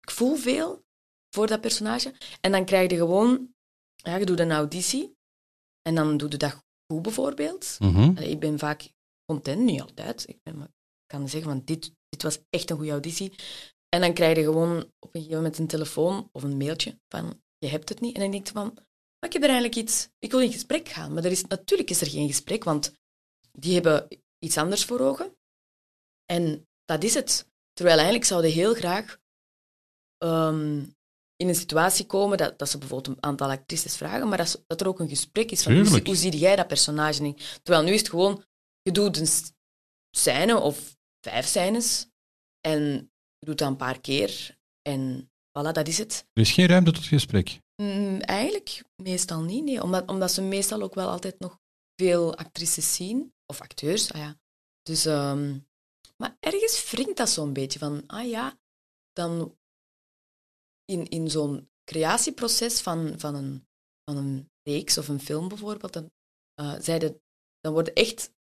[0.00, 0.84] ik voel veel
[1.34, 2.14] voor dat personage.
[2.40, 3.54] En dan krijg je gewoon,
[3.94, 5.16] ja, je doet een auditie,
[5.82, 7.76] en dan doe je dat goed bijvoorbeeld.
[7.78, 8.16] Mhm.
[8.16, 8.92] Ik ben vaak
[9.24, 10.28] content, niet altijd.
[10.28, 10.74] Ik, ben,
[11.06, 13.32] kan zeggen van dit, dit was echt een goede auditie.
[13.88, 17.42] En dan krijg je gewoon op een gegeven moment een telefoon of een mailtje van
[17.58, 18.14] je hebt het niet.
[18.14, 20.88] En dan denk je van, maar ik heb er eigenlijk iets, ik wil in gesprek
[20.88, 21.12] gaan.
[21.12, 22.94] Maar er is, natuurlijk is er geen gesprek, want
[23.52, 25.36] die hebben iets anders voor ogen.
[26.24, 27.50] En dat is het.
[27.72, 29.18] Terwijl eigenlijk zouden heel graag
[30.18, 30.84] ehm,
[31.42, 34.64] in een situatie komen dat, dat ze bijvoorbeeld een aantal actrices vragen, maar dat, ze-
[34.66, 37.60] dat er ook een gesprek is van hoe, hoe zie jij dat personage niet?
[37.62, 38.44] Terwijl nu is het gewoon,
[38.82, 39.28] je doet een
[40.16, 42.06] scène of vijf scènes
[42.60, 42.82] en
[43.38, 46.26] je doet dat een paar keer en voilà, dat is het.
[46.32, 47.58] Er is geen ruimte tot gesprek.
[47.82, 49.82] Mm, eigenlijk meestal niet, nee.
[49.82, 51.58] Omdat, omdat ze meestal ook wel altijd nog
[51.96, 54.36] veel actrices zien, of acteurs, ah ja.
[54.82, 55.58] Dus, ehm,
[56.16, 58.58] maar ergens wringt dat zo'n beetje van, ah ja,
[59.12, 59.56] dan
[60.84, 63.66] in, in zo'n creatieproces van, van, een,
[64.04, 66.10] van een reeks of een film bijvoorbeeld, dan,
[66.54, 67.20] eh zeiden,
[67.60, 68.32] dan word je echt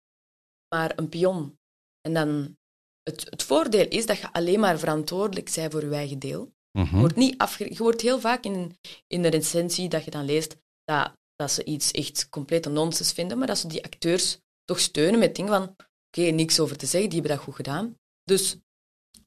[0.76, 1.60] maar een pion.
[2.02, 2.58] En dan,
[3.04, 6.54] het, het voordeel is dat je alleen maar verantwoordelijk bent voor je eigen deel.
[6.78, 6.96] Mhm.
[6.96, 7.74] Je wordt, niet afge...
[7.74, 8.78] je wordt heel vaak in,
[9.08, 13.38] in de recensie dat je dan leest dat, dat ze iets echt complete nonsens vinden,
[13.38, 15.76] maar dat ze die acteurs toch steunen met dingen van
[16.08, 17.96] oké, niks over te zeggen, die hebben dat goed gedaan.
[18.24, 18.58] Dus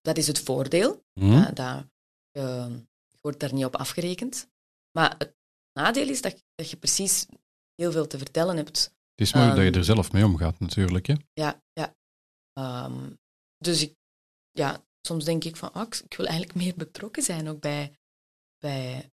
[0.00, 1.02] dat is het voordeel.
[1.20, 1.32] Mhm.
[1.32, 1.86] Ja, dat,
[2.30, 2.93] eh, je
[3.24, 4.48] wordt daar niet op afgerekend.
[4.98, 5.34] Maar het
[5.78, 7.26] nadeel is dat, dat je precies
[7.74, 8.78] heel veel te vertellen hebt.
[9.14, 11.06] Het is mooi dat je Ehm, er zelf mee omgaat, natuurlijk.
[11.06, 11.14] Hè?
[11.32, 11.94] Ja, ja.
[12.52, 13.12] Ehm,
[13.58, 13.94] dus ik,
[14.50, 17.98] ja, soms denk ik van, ah, ik, ik wil eigenlijk meer betrokken zijn ook bij,
[18.58, 19.10] bij,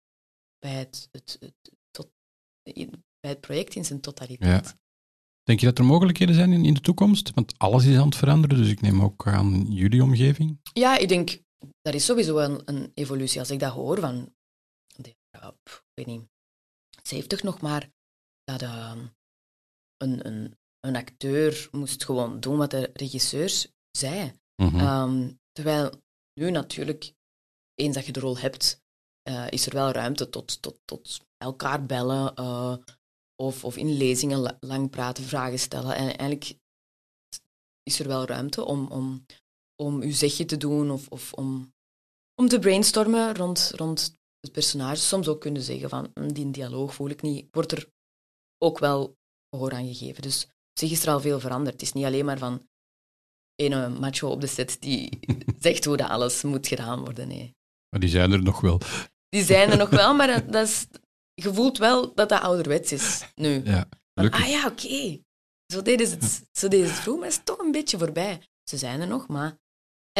[0.59, 1.55] bij, het, het, het,
[1.91, 2.11] tot,
[2.63, 4.79] in- bij het project in zijn totaliteit.
[5.43, 7.31] Denk je dat er mogelijkheden zijn in, in de toekomst?
[7.31, 10.59] Want alles is aan het veranderen, dus ik neem ook aan jullie omgeving.
[10.73, 11.39] Ja, ik denk,
[11.83, 13.39] dat is sowieso een, een evolutie.
[13.39, 14.35] Als ik dat hoor van,
[15.31, 16.29] ja, ik weet niet,
[17.03, 17.91] 70 nog maar,
[18.45, 19.07] dat ehm,
[19.97, 24.33] een, een, een acteur moest gewoon doen wat de regisseurs zei.
[24.63, 24.77] Mhm.
[24.79, 26.03] Ehm, terwijl
[26.41, 27.13] nu natuurlijk,
[27.75, 28.81] eens dat je de rol hebt,
[29.23, 32.77] eh, is er wel ruimte tot, tot, tot elkaar bellen eh,
[33.37, 35.95] of, of in lezingen la- lang praten, vragen stellen.
[35.95, 36.59] En eigenlijk
[37.83, 39.27] is er wel ruimte om, om,
[39.81, 41.73] om uw zegje te doen of, of om,
[42.35, 45.01] om te brainstormen rond, rond het personage.
[45.01, 47.49] Soms ook kunnen zeggen van, "Hm, die dialoog voel ik niet.
[47.51, 47.89] Wordt er
[48.59, 49.17] ook wel
[49.51, 50.23] gehoor aan gegeven.
[50.23, 51.73] Dus op zich is er al veel veranderd.
[51.73, 52.69] Het is niet alleen maar van
[53.55, 55.19] ene macho op de set die
[55.67, 57.29] zegt hoe dat alles moet gedaan worden.
[57.29, 57.55] Nee.
[57.89, 58.81] Maar die zijn er nog wel.
[59.29, 60.87] Die zijn er nog wel, maar dat, dat is,
[61.35, 63.65] je voelt wel dat dat ouderwets is nu.
[63.65, 65.21] Ja, Van, ah ja, oké.
[65.73, 67.99] Zo deden ze het, zo deden ze het vroeger, maar het is toch een beetje
[67.99, 68.41] voorbij.
[68.65, 69.59] Ze zijn er nog, maar...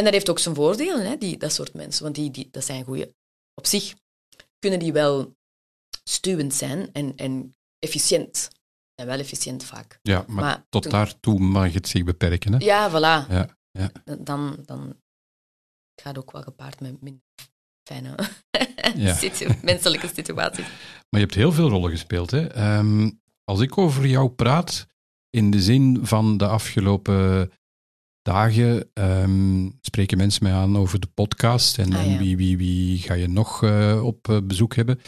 [0.01, 2.03] En dat heeft ook zijn voordelen, hè, die, dat soort mensen.
[2.03, 3.15] Want die, die, dat zijn goede...
[3.55, 3.95] Op zich
[4.59, 5.37] kunnen die wel
[6.05, 8.49] stuwend zijn en, en efficiënt.
[8.95, 9.99] En wel efficiënt vaak.
[10.03, 12.53] Ja, maar, Maar tot toen- daartoe mag het zich beperken.
[12.53, 12.59] Hè?
[12.65, 13.29] Ja, voilà.
[13.31, 13.91] Ja, ja.
[14.19, 15.01] Dan, dan
[16.03, 17.23] gaat het ook wel gepaard met minder
[17.89, 18.15] fijne
[18.97, 19.15] Ja.
[19.15, 20.67] situ- menselijke situaties.
[21.11, 22.31] Maar je hebt heel veel rollen gespeeld.
[22.31, 22.47] Hè?
[22.47, 23.11] Ehm,
[23.45, 24.87] als ik over jou praat,
[25.31, 27.53] in de zin van de afgelopen
[28.31, 32.99] dagen, ehm, spreken mensen mij aan over de podcast en, Ah, en wie, wie, wie
[32.99, 35.01] ga je nog eh, op eh, bezoek hebben.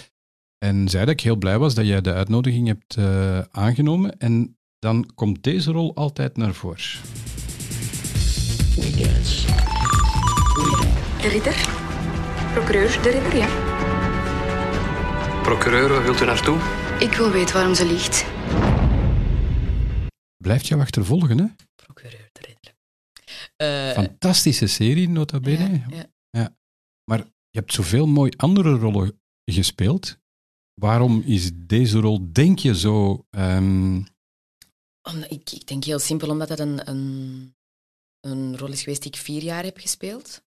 [0.58, 4.18] En zei dat ik heel blij was dat jij de uitnodiging hebt eh, aangenomen.
[4.18, 7.00] En dan komt deze rol altijd naar voren.
[11.20, 11.68] De ridder?
[12.52, 13.48] Procureur de ridder, ja.
[15.42, 16.58] Procureur, waar wilt u naartoe?
[17.00, 18.26] Ik wil weten waarom ze liegt.
[20.37, 21.44] Blijft jou achtervolgen, hè?
[23.56, 25.84] Eh, Fantastische serie, nota bene.
[25.90, 26.56] ja, ja.
[27.10, 27.18] Maar
[27.50, 30.18] je hebt zoveel mooi andere rollen gespeeld.
[30.80, 33.26] Waarom is deze rol, denk je, zo...
[33.30, 33.96] ehm,
[35.08, 37.54] Om- ik, ik denk heel simpel, omdat het een, een,
[38.20, 40.44] een rol is geweest die ik vier jaar heb gespeeld.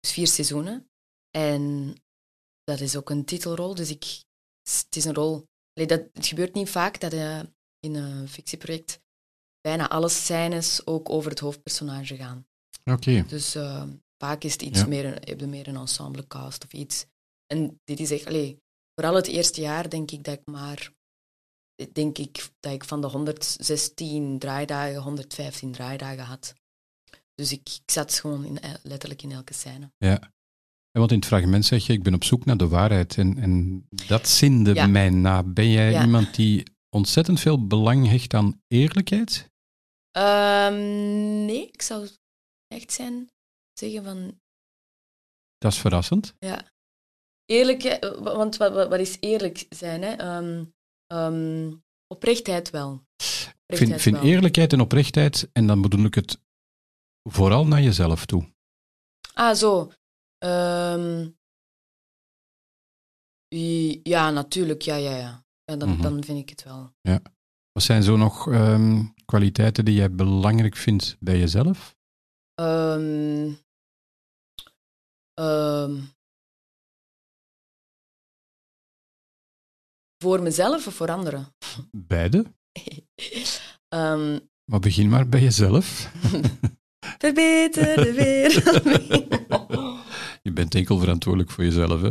[0.00, 0.90] Dus vier seizoenen.
[1.30, 1.94] En
[2.64, 4.22] dat is ook een titelrol, dus ik,
[4.62, 5.44] het is een rol...
[5.72, 7.42] Allee, dat, het gebeurt niet vaak dat eh,
[7.80, 9.00] in een fictieproject
[9.60, 12.46] bijna alle scènes ook over het hoofdpersonage gaan.
[12.84, 13.24] Oké.
[13.28, 13.82] Dus eh,
[14.18, 14.86] vaak is het iets Ja.
[14.86, 17.04] meer, een- heb je meer een ensemblecast of iets.
[17.46, 18.58] En dit is echt, allee,
[18.94, 20.92] vooral het eerste jaar denk ik dat ik maar,
[21.92, 26.54] denk ik dat ik van de 116 draaidagen 115 draaidagen had.
[27.34, 29.90] Dus ik, ik zat gewoon in, letterlijk in elke scène.
[29.98, 30.20] Ja.
[30.92, 33.16] En want in het fragment zeg je, ik ben op zoek naar de waarheid.
[33.18, 34.86] En, en dat zinde Ja.
[34.86, 35.42] mij na.
[35.42, 36.02] Ben jij Ja.
[36.04, 36.62] iemand die
[36.96, 39.49] ontzettend veel belang hecht aan eerlijkheid?
[40.10, 40.74] Ehm,
[41.44, 42.08] nee, ik zou
[42.68, 43.30] echt zijn
[43.72, 44.40] zeggen van
[45.58, 46.34] Dat is verrassend.
[46.38, 46.68] Ja.
[47.44, 50.02] Eerlijk, wa- want wat, wat, is eerlijk zijn?
[50.02, 50.12] Hè?
[50.14, 50.64] Ehm,
[51.06, 53.04] ehm, oprechtheid wel.
[53.66, 56.38] Ik vind, vind eerlijkheid en oprechtheid, en dan bedoel ik het
[57.28, 58.52] vooral naar jezelf toe.
[59.34, 59.92] Ah, zo.
[64.02, 64.82] Ja, natuurlijk.
[64.82, 65.44] Ja, ja, ja.
[65.64, 66.02] ja dan, Mhm.
[66.02, 66.92] dan vind ik het wel.
[67.80, 71.96] Wat zijn zo nog ehm, kwaliteiten die jij belangrijk vindt bij jezelf?
[72.54, 73.52] Ehm,
[75.34, 76.00] ehm,
[80.18, 81.54] voor mezelf of voor anderen?
[81.90, 82.44] Beide.
[84.70, 86.10] Maar begin maar bij jezelf.
[87.24, 88.84] verbeter de wereld.
[90.46, 92.10] Je bent enkel verantwoordelijk voor jezelf, hè?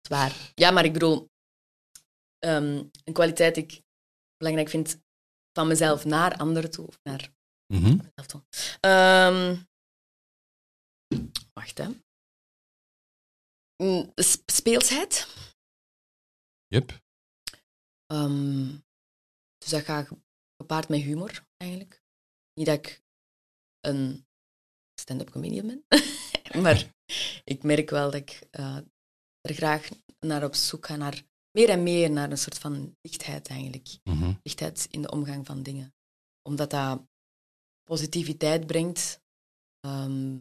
[0.00, 0.52] Zwaar.
[0.54, 1.30] Ja, maar ik bedoel,
[2.38, 3.83] een kwaliteit die ik
[4.36, 5.02] belangrijk vind
[5.52, 6.86] van mezelf naar anderen toe.
[6.86, 7.32] Of naar
[7.66, 7.96] Mhm.
[7.96, 8.44] mezelf toe.
[8.80, 9.62] Ehm,
[11.52, 11.88] wacht, hè.
[13.82, 15.26] Mm, sp- Speelsheid.
[16.66, 17.02] Yep.
[18.06, 18.68] Ehm,
[19.58, 20.08] dus dat gaat
[20.56, 22.02] gepaard met humor, eigenlijk.
[22.54, 23.02] Niet dat ik
[23.80, 24.26] een
[25.00, 25.84] stand-up comedian ben,
[26.62, 26.94] maar
[27.44, 28.76] ik merk wel dat ik eh,
[29.40, 29.88] er graag
[30.20, 31.22] naar op zoek ga, naar
[31.54, 33.98] meer en meer naar een soort van lichtheid eigenlijk.
[34.04, 34.32] Mhm.
[34.42, 35.94] Lichtheid in de omgang van dingen.
[36.42, 37.02] Omdat dat
[37.84, 39.20] positiviteit brengt,
[39.80, 40.38] ehm,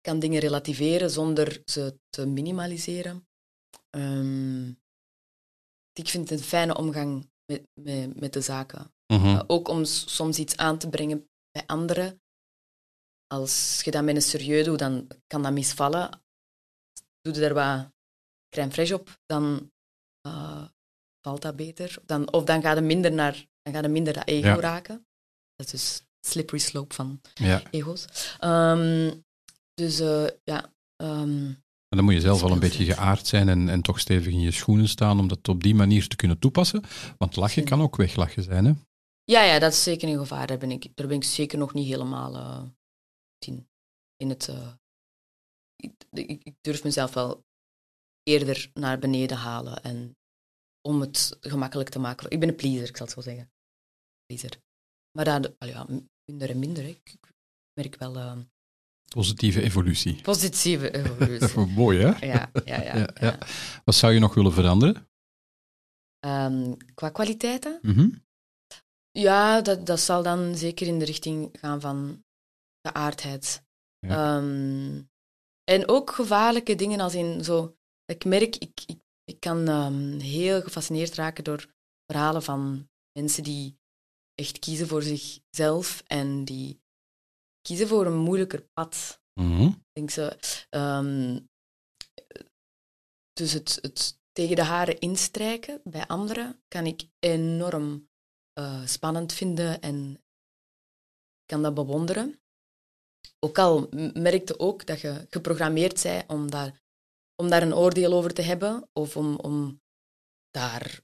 [0.00, 3.28] kan dingen relativeren zonder ze te minimaliseren.
[3.90, 4.68] Ehm,
[5.92, 8.94] ik vind het een fijne omgang met, met, met de zaken.
[9.06, 9.26] Mhm.
[9.26, 12.20] Uh, ook om soms iets aan te brengen bij anderen.
[13.26, 16.22] Als je dat met een serieus doet, dan kan dat misvallen.
[17.20, 17.92] Doe je er wat
[18.48, 19.70] crème fraîche op, dan
[20.26, 20.64] uh,
[21.20, 21.98] valt dat beter.
[22.06, 24.60] Dan, of dan gaat het minder naar dan gaat het minder dat ego Ja.
[24.60, 25.06] raken.
[25.54, 27.62] Dat is dus slippery slope van Ja.
[27.70, 28.04] ego's.
[28.38, 29.14] Ehm,
[29.74, 30.72] dus uh, ja.
[31.02, 34.40] Um, dan moet je zelf al een beetje geaard zijn en, en toch stevig in
[34.40, 36.82] je schoenen staan om dat op die manier te kunnen toepassen.
[37.18, 38.72] Want lachen kan ook weglachen zijn, hè?
[39.24, 40.46] Ja, ja, dat is zeker een gevaar.
[40.46, 42.62] Daar ben ik, daar ben ik zeker nog niet helemaal uh,
[43.46, 43.68] in,
[44.16, 44.48] in het.
[44.48, 44.68] Uh,
[45.76, 47.44] ik, ik, ik, durf mezelf wel
[48.28, 50.16] eerder naar beneden halen en
[50.82, 52.30] om het gemakkelijk te maken.
[52.30, 53.50] Ik ben een pleaser, ik zal het zo zeggen.
[54.26, 54.58] Pleaser.
[55.12, 55.86] Maar al ja,
[56.24, 56.82] minder en minder.
[56.82, 56.88] Hè.
[56.88, 57.16] Ik,
[57.80, 58.16] merk wel.
[58.16, 58.38] Uh,
[59.08, 60.22] Positieve evolutie.
[60.22, 61.60] Positieve evolutie.
[61.82, 62.26] Mooi, hè?
[62.26, 63.38] Ja, ja, ja, ja, ja.
[63.84, 65.08] Wat zou je nog willen veranderen?
[66.26, 67.78] Um, qua kwaliteiten?
[67.82, 68.24] Mm -hmm.
[69.10, 72.24] Ja, dat, dat zal dan zeker in de richting gaan van
[72.82, 73.62] geaardheid.
[73.98, 74.36] Ja.
[74.36, 75.02] Ehm,
[75.64, 77.75] en ook gevaarlijke dingen als in zo...
[78.06, 81.74] Ik merk, ik, ik, ik kan ehm, heel gefascineerd raken door
[82.06, 83.78] verhalen van mensen die
[84.34, 86.80] echt kiezen voor zichzelf en die
[87.60, 89.20] kiezen voor een moeilijker pad.
[89.74, 90.38] Ik denk ze,
[90.70, 91.40] ehm,
[93.32, 98.08] dus het, het tegen de haren instrijken bij anderen kan ik enorm
[98.52, 100.24] eh, spannend vinden en
[101.44, 102.40] kan dat bewonderen.
[103.38, 106.82] Ook al merkte ook dat je geprogrammeerd bent om daar,
[107.36, 109.80] om daar een oordeel over te hebben of om, om
[110.50, 111.00] daar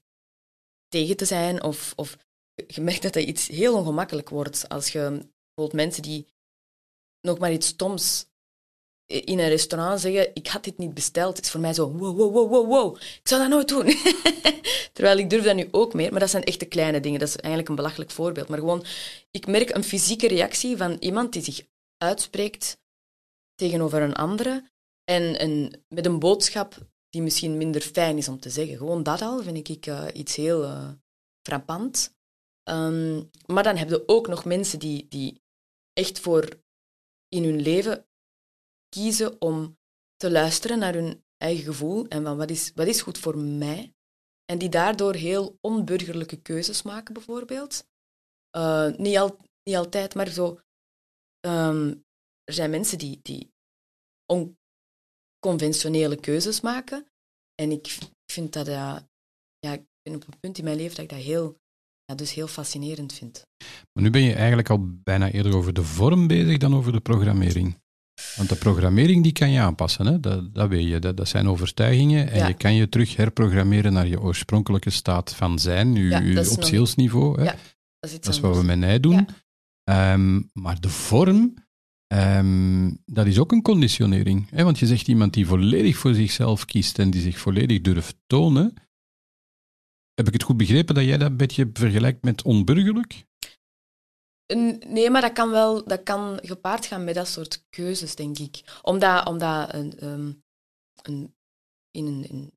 [0.87, 1.63] tegen te zijn.
[1.63, 2.17] Of, of
[2.67, 6.27] je merkt dat dat iets heel ongemakkelijk wordt als je bijvoorbeeld mensen die
[7.21, 8.25] nog maar iets stoms
[9.05, 12.33] in een restaurant zeggen, ik had dit niet besteld, is voor mij zo, wow, wow,
[12.33, 13.85] wow, wow, wow, ik zou dat nooit doen.
[14.93, 17.19] Terwijl ik durf dat nu ook meer, maar dat zijn echt de kleine dingen.
[17.19, 18.47] Dat is eigenlijk een belachelijk voorbeeld.
[18.47, 18.85] Maar gewoon,
[19.31, 21.61] ik merk een fysieke reactie van iemand die zich
[21.97, 22.77] uitspreekt
[23.55, 24.71] tegenover een andere
[25.03, 28.77] en een, met een boodschap die misschien minder fijn is om te zeggen.
[28.77, 30.91] Gewoon dat al vind ik eh, iets heel eh,
[31.47, 32.15] frappant.
[32.63, 35.41] Ehm, maar dan heb je ook nog mensen die, die
[35.93, 36.61] echt voor
[37.27, 38.07] in hun leven
[38.89, 39.77] kiezen om
[40.15, 43.95] te luisteren naar hun eigen gevoel en van wat is, wat is goed voor mij.
[44.45, 47.87] En die daardoor heel onburgerlijke keuzes maken, bijvoorbeeld.
[48.49, 50.59] Eh, niet, al, niet altijd, maar zo.
[51.39, 51.87] ehm,
[52.43, 53.53] er zijn mensen die, die
[55.45, 57.05] onconventionele keuzes maken.
[57.61, 57.97] En ik
[58.31, 59.07] vind dat, ja,
[59.59, 61.57] ik ben op een punt in mijn leven dat ik dat heel,
[62.05, 63.45] ja, dus heel fascinerend vind.
[63.93, 66.99] Maar nu ben je eigenlijk al bijna eerder over de vorm bezig dan over de
[66.99, 67.81] programmering.
[68.35, 70.19] Want de programmering die kan je aanpassen, hè?
[70.19, 70.99] Dat, dat weet je.
[70.99, 72.47] Dat, dat zijn overtuigingen en Ja.
[72.47, 77.37] je kan je terug herprogrammeren naar je oorspronkelijke staat van zijn, je, Ja, op zielsniveau.
[77.39, 77.43] Hè?
[77.43, 77.51] Ja,
[77.99, 79.27] Dat is, iets Dat is wat we met mij doen.
[79.83, 81.53] Ehm, maar de vorm,
[82.13, 84.49] ehm, dat is ook een conditionering.
[84.49, 84.63] Hè?
[84.63, 88.73] Want je zegt iemand die volledig voor zichzelf kiest en die zich volledig durft tonen.
[90.13, 93.25] Heb ik het goed begrepen dat jij dat een beetje vergelijkt met onburgerlijk?
[94.87, 98.79] Nee, maar dat kan wel dat kan gepaard gaan met dat soort keuzes, denk ik.
[98.81, 100.43] Omdat, omdat een,
[101.01, 101.33] in,
[101.91, 102.51] een, in,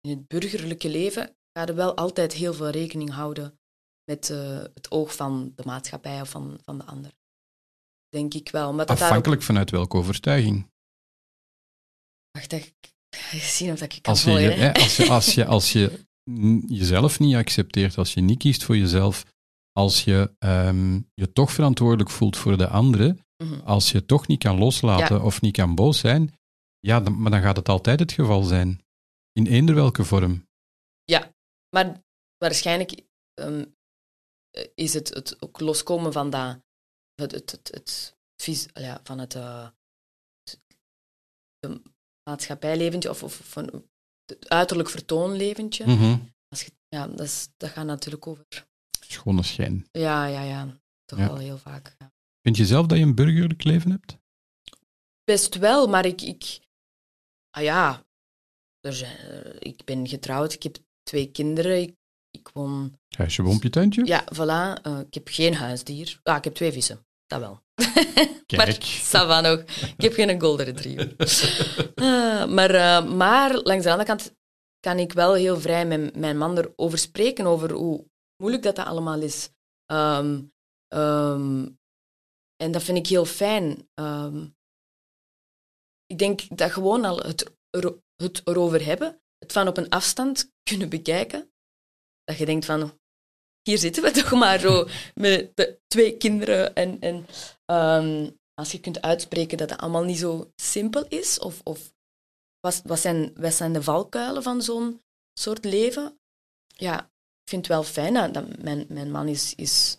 [0.00, 3.58] in het burgerlijke leven ga je wel altijd heel veel rekening houden
[4.04, 7.17] met eh, het oog van de maatschappij of van, van de ander.
[8.08, 8.80] Denk ik wel.
[8.80, 10.70] Ook- Afhankelijk vanuit welke overtuiging.
[12.30, 12.74] Wacht, dat ik
[13.40, 14.72] zien of dat ik kan Als je, volgen.
[14.82, 16.06] als je, als je, als je
[16.66, 19.24] jezelf niet accepteert, als je niet kiest voor jezelf,
[19.72, 23.60] als je ehm, je toch verantwoordelijk voelt voor de anderen, Mhm.
[23.60, 26.34] als je toch niet kan loslaten of niet kan boos zijn,
[26.78, 28.80] ja, dan, maar dan gaat het altijd het geval zijn.
[29.32, 30.46] In eender welke vorm.
[31.76, 32.02] Maar
[32.38, 33.02] waarschijnlijk
[33.34, 33.64] ehm,
[34.74, 36.58] is het, het ook loskomen van dat,
[37.20, 37.70] het, het, het,
[38.36, 39.68] het ja, van het, eh,
[40.42, 41.82] het-
[42.30, 43.84] maatschappijleventje of, of van
[44.26, 45.86] het uiterlijk vertoonleventje.
[45.86, 46.18] Mhm.
[46.48, 48.46] Als je, ja, dat, is, dat gaat natuurlijk over.
[49.06, 49.86] Schone schijn.
[49.90, 50.78] Ja, ja, ja.
[51.04, 51.26] Toch Ja.
[51.26, 51.94] wel heel vaak.
[51.98, 52.12] ja.
[52.42, 54.16] Vind je zelf dat je een burgerlijk leven hebt?
[55.24, 56.20] Best wel, maar ik...
[56.20, 56.60] ik
[57.50, 58.06] ah ja,
[58.80, 61.94] er zijn, eh, ik ben getrouwd, ik heb twee kinderen, ik,
[62.30, 62.98] ik woon...
[63.16, 64.04] Huisje, boompje, tuintje?
[64.06, 64.82] Ja, voilà.
[64.82, 66.20] eh, ik heb geen huisdier.
[66.22, 67.06] Ah, ik heb twee vissen.
[67.28, 67.62] Dat wel.
[68.56, 69.58] Maar, ça va nog.
[69.96, 71.14] Ik heb geen golden retriever.
[71.94, 74.36] Ah, maar, eh, maar langs de andere kant
[74.80, 78.86] kan ik wel heel vrij met mijn man erover spreken, over hoe moeilijk dat, dat
[78.86, 79.50] allemaal is.
[79.86, 80.42] Ehm,
[80.88, 81.68] ehm,
[82.56, 83.88] en dat vind ik heel fijn.
[83.94, 84.48] Ehm,
[86.06, 87.52] ik denk dat gewoon al het,
[88.16, 91.52] het erover hebben, het van op een afstand kunnen bekijken,
[92.24, 93.00] dat je denkt van,
[93.68, 97.26] hier zitten we toch maar zo met de twee kinderen en, en
[97.64, 101.92] ehm, als je kunt uitspreken dat het allemaal niet zo simpel is, of, of
[102.60, 105.02] wat, wat, zijn, wat zijn de valkuilen van zo'n
[105.38, 106.18] soort leven?
[106.66, 109.98] Ja, ik vind het wel fijn dat dat mijn, mijn man is, is,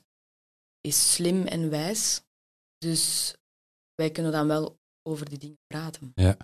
[0.81, 2.21] is slim en wijs.
[2.77, 3.35] Dus
[3.95, 4.79] wij kunnen dan wel
[5.09, 6.11] over die dingen praten.
[6.15, 6.37] Ja.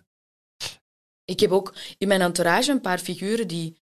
[1.23, 3.81] Ik heb ook in mijn entourage een paar figuren die,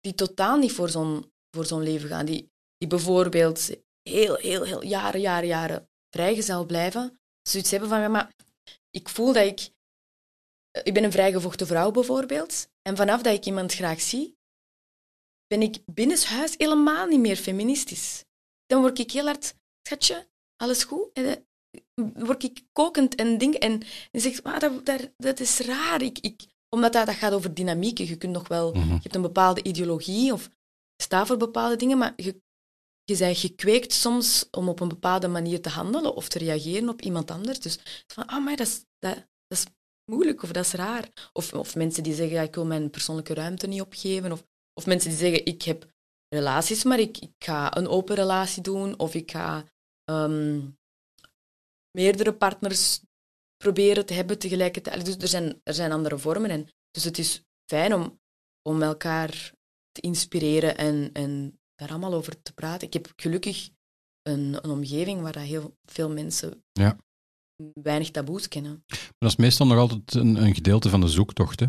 [0.00, 2.26] die totaal niet voor zo'n voor zo'n leven gaan.
[2.26, 2.50] Die,
[2.80, 3.70] die bijvoorbeeld
[4.02, 7.20] heel, heel, heel jaren, jaren, jaren vrijgezel blijven.
[7.42, 8.34] Zoiets hebben van, ja, maar
[8.90, 9.70] ik voel dat ik...
[10.82, 12.68] Ik ben een vrijgevochten vrouw bijvoorbeeld.
[12.82, 14.36] En vanaf dat ik iemand graag zie,
[15.46, 18.24] ben ik binnenshuis helemaal niet meer feministisch.
[18.66, 19.54] Dan word ik heel hard,
[19.86, 21.10] schatje, alles goed?
[21.12, 21.46] En
[21.94, 23.54] dan word ik kokend en ding.
[23.54, 26.02] En dan zeg maar dat, dat, dat is raar.
[26.02, 28.06] Ik, ik, omdat dat, dat gaat over dynamieken.
[28.06, 28.72] Je kunt nog wel...
[28.72, 28.88] Mhm.
[28.88, 30.50] Je hebt een bepaalde ideologie of
[31.02, 32.40] staat voor bepaalde dingen, maar je,
[33.10, 37.02] je bent gekweekt soms om op een bepaalde manier te handelen of te reageren op
[37.02, 37.60] iemand anders.
[37.60, 39.14] Dus van, ah, maar dat is, dat,
[39.46, 39.64] dat is
[40.04, 41.08] moeilijk of dat is raar.
[41.32, 44.32] Of, of mensen die zeggen, ik wil mijn persoonlijke ruimte niet opgeven.
[44.32, 44.44] Of,
[44.74, 45.86] of mensen die zeggen, ik heb
[46.28, 48.98] relaties, maar ik, ik ga een open relatie doen.
[48.98, 49.64] Of ik ga
[50.04, 50.60] ehm,
[51.90, 53.00] meerdere partners
[53.56, 55.04] proberen te hebben tegelijkertijd.
[55.04, 56.50] Dus er zijn, er zijn andere vormen.
[56.50, 58.20] En, dus het is fijn om,
[58.62, 59.52] om elkaar
[59.92, 62.86] te inspireren en, en daar allemaal over te praten.
[62.86, 63.70] Ik heb gelukkig
[64.22, 66.96] een, een omgeving waar dat heel veel mensen Ja.
[67.82, 68.84] weinig taboes kennen.
[68.88, 71.66] Maar dat is meestal nog altijd een, een gedeelte van de zoektocht, hè?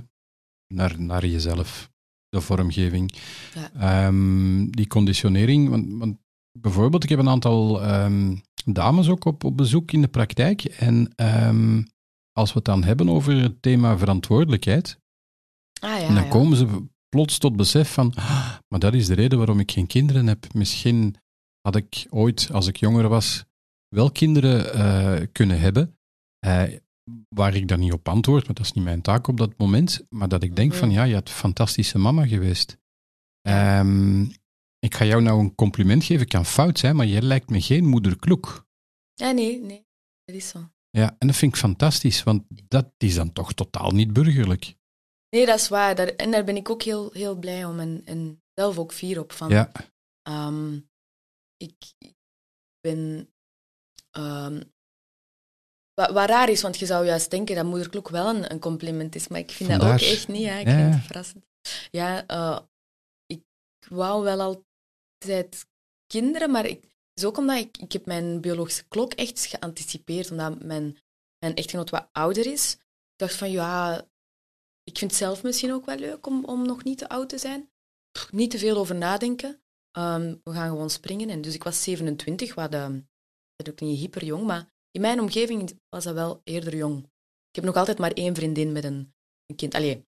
[0.73, 1.89] Naar, naar jezelf,
[2.29, 3.13] de vormgeving.
[3.53, 3.71] Ja.
[3.73, 6.17] Ehm, die conditionering, want, want
[6.59, 8.35] bijvoorbeeld, ik heb een aantal ehm,
[8.65, 10.63] dames ook op, op bezoek in de praktijk.
[10.63, 11.83] En ehm,
[12.31, 14.99] als we het dan hebben over het thema verantwoordelijkheid,
[15.81, 19.37] Ah ja, dan komen ze plots tot besef van, "Ah, maar dat is de reden
[19.37, 20.53] waarom ik geen kinderen heb.
[20.53, 21.15] Misschien
[21.61, 23.43] had ik ooit, als ik jonger was,
[23.87, 25.97] wel kinderen eh, kunnen hebben,
[26.39, 26.63] eh,
[27.29, 30.05] waar ik dan niet op antwoord, want dat is niet mijn taak op dat moment,
[30.09, 30.79] maar dat ik denk Mhm.
[30.79, 32.77] van, ja, je hebt een fantastische mama geweest.
[33.41, 34.21] Ehm,
[34.79, 37.85] ik ga jou nou een compliment geven, kan fout zijn, maar jij lijkt me geen
[37.85, 38.67] moeder kloek.
[39.13, 39.85] Ja, nee, nee.
[40.25, 40.69] Dat is zo.
[40.89, 44.75] Ja, en dat vind ik fantastisch, want dat is dan toch totaal niet burgerlijk.
[45.35, 45.95] Nee, dat is waar.
[45.95, 49.19] Daar, en daar ben ik ook heel, heel blij om en, en zelf ook fier
[49.19, 49.31] op.
[49.31, 49.71] Van, Ja,
[50.21, 50.75] Ehm,
[51.57, 52.15] ik ik
[52.81, 53.33] ben.
[54.11, 54.63] ehm,
[55.93, 59.15] wat, wat raar is, want je zou juist denken dat moederklok wel een, een compliment
[59.15, 60.41] is, maar ik vind dat ook echt niet.
[60.41, 61.45] Ja, ik Ja, vind het verrassend.
[61.91, 62.59] Ja, eh,
[63.25, 63.43] ik
[63.89, 65.65] wou wel altijd
[66.07, 70.63] kinderen, maar ik, is ook omdat ik, ik heb mijn biologische klok echt geanticipeerd, omdat
[70.63, 70.97] mijn,
[71.39, 72.73] mijn echtgenoot wat ouder is.
[72.73, 74.07] Ik dacht van, ja,
[74.91, 77.69] ik vind zelf misschien ook wel leuk om, om nog niet te oud te zijn.
[78.31, 79.61] Niet te veel over nadenken.
[79.91, 81.29] Ehm, we gaan gewoon springen.
[81.29, 82.89] En dus ik was 27, wat uh,
[83.69, 87.03] ook niet hyper jong, maar in mijn omgeving was dat wel eerder jong.
[87.49, 89.13] Ik heb nog altijd maar één vriendin met een,
[89.55, 89.73] kind.
[89.73, 90.07] Allee,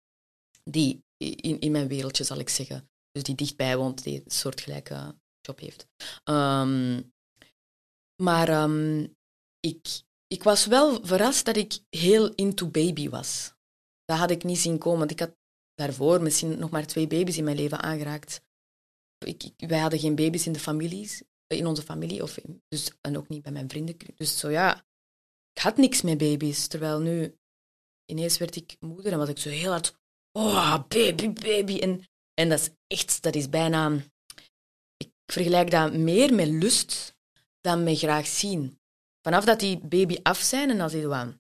[0.65, 2.91] die in, in mijn wereldje, zal ik zeggen.
[3.11, 5.87] Dus die dichtbij woont, die een soortgelijke job heeft.
[6.25, 7.03] Ehm,
[8.23, 8.71] maar
[9.61, 13.55] ik, ik was wel verrast dat ik heel into baby was.
[14.05, 15.37] Dat had ik niet zien komen, want ik had
[15.75, 18.41] daarvoor misschien nog maar twee baby's in mijn leven aangeraakt.
[19.19, 22.39] Ik, ik- wij hadden geen baby's in de families, in onze familie, of
[22.69, 23.97] dus, en ook niet bij mijn vrienden.
[24.17, 24.85] Dus zo ja,
[25.53, 26.67] ik had niks met baby's.
[26.67, 27.37] Terwijl nu,
[28.11, 29.95] ineens werd ik moeder en was ik zo heel hard,
[30.33, 31.79] oh, baby, baby.
[31.79, 33.93] En, en dat is echt, dat is bijna,
[34.97, 37.15] ik vergelijk dat meer met lust
[37.61, 38.79] dan met graag zien.
[39.27, 41.35] Vanaf dat die baby af zijn en als die wat,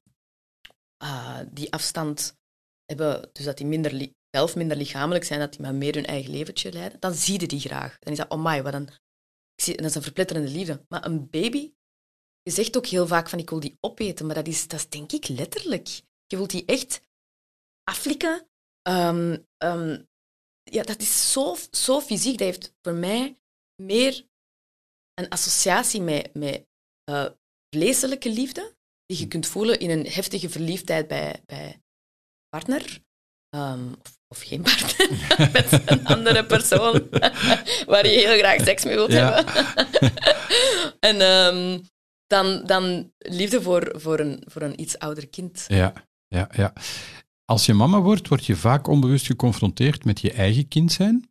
[0.96, 2.36] ah, die afstand
[2.96, 6.30] hebben, dus dat die minder zelf minder lichamelijk zijn, dat die maar meer hun eigen
[6.30, 7.98] leventje leiden, dan zie je die graag.
[7.98, 8.88] Dan is dat, oh my, wat een,
[9.54, 10.84] ik zie, dat is een verpletterende liefde.
[10.88, 11.72] Maar een baby,
[12.42, 14.88] je zegt ook heel vaak van ik wil die opeten, maar dat is, dat is
[14.88, 15.88] denk ik letterlijk.
[16.26, 17.02] Je wilt die echt
[17.84, 18.48] aflikken.
[18.82, 20.02] Ehm, ehm,
[20.62, 22.38] ja, dat is zo, zo fysiek.
[22.38, 23.38] Dat heeft voor mij
[23.82, 24.26] meer
[25.14, 26.66] een associatie met, met
[27.04, 27.30] eh,
[27.74, 28.76] vleeselijke liefde,
[29.06, 31.81] die je kunt voelen in een heftige verliefdheid bij, bij
[32.56, 33.00] partner.
[33.48, 35.08] Ehm, of, of geen partner,
[35.52, 37.08] met een andere persoon
[37.92, 39.34] waar je heel graag seks mee wilt Ja.
[39.34, 40.12] hebben.
[41.10, 41.80] en ehm,
[42.26, 45.64] dan, dan liefde voor, voor, een, voor een iets ouder kind.
[45.68, 45.92] Ja,
[46.26, 46.72] ja, ja.
[47.44, 51.30] Als je mama wordt, word je vaak onbewust geconfronteerd met je eigen kind zijn.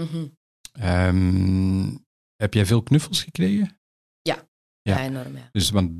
[0.00, 0.26] Mhm.
[0.72, 1.96] Ehm,
[2.36, 3.78] heb jij veel knuffels gekregen?
[4.22, 4.48] Ja.
[4.82, 5.48] Ja, enorm, ja.
[5.52, 5.90] Dus, want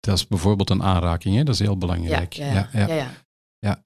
[0.00, 1.42] dat is bijvoorbeeld een aanraking, hè?
[1.44, 2.32] dat is heel Ja, belangrijk.
[2.32, 2.86] ja, ja.
[2.86, 3.10] ja,
[3.58, 3.80] ja.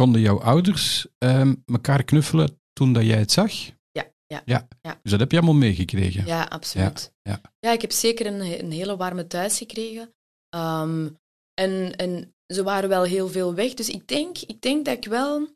[0.00, 3.52] Konden jouw ouders ehm, elkaar knuffelen toen dat jij het zag?
[3.92, 4.68] Ja, ja, ja.
[4.82, 4.98] ja.
[5.02, 6.26] Dus dat heb je allemaal meegekregen?
[6.26, 7.12] Ja, absoluut.
[7.22, 10.14] Ja, Ja, ik heb zeker een, een hele warme thuis gekregen.
[10.48, 11.08] Ehm,
[11.54, 13.74] en, en ze waren wel heel veel weg.
[13.74, 15.48] Dus ik denk, ik denk dat ik wel...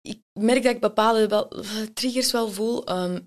[0.00, 1.48] Ik merk dat ik bepaalde wel,
[1.94, 2.86] triggers wel voel.
[2.86, 3.20] Ehm,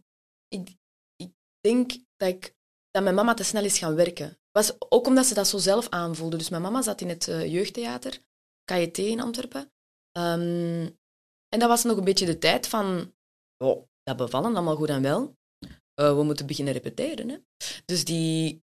[0.47, 0.69] ik,
[1.15, 2.53] ik denk dat, ik,
[2.91, 4.37] dat mijn mama te snel is gaan werken.
[4.51, 6.37] Was ook omdat ze dat zo zelf aanvoelde.
[6.37, 8.19] Dus mijn mama zat in het eh, jeugdtheater,
[8.63, 9.71] KJT in Antwerpen.
[10.11, 10.89] Ehm,
[11.47, 13.13] en dat was nog een beetje de tijd van...
[13.57, 15.35] Oh, dat bevallen allemaal goed en wel.
[15.93, 17.29] Eh, we moeten beginnen repeteren.
[17.29, 17.37] Hè.
[17.85, 18.63] Dus die,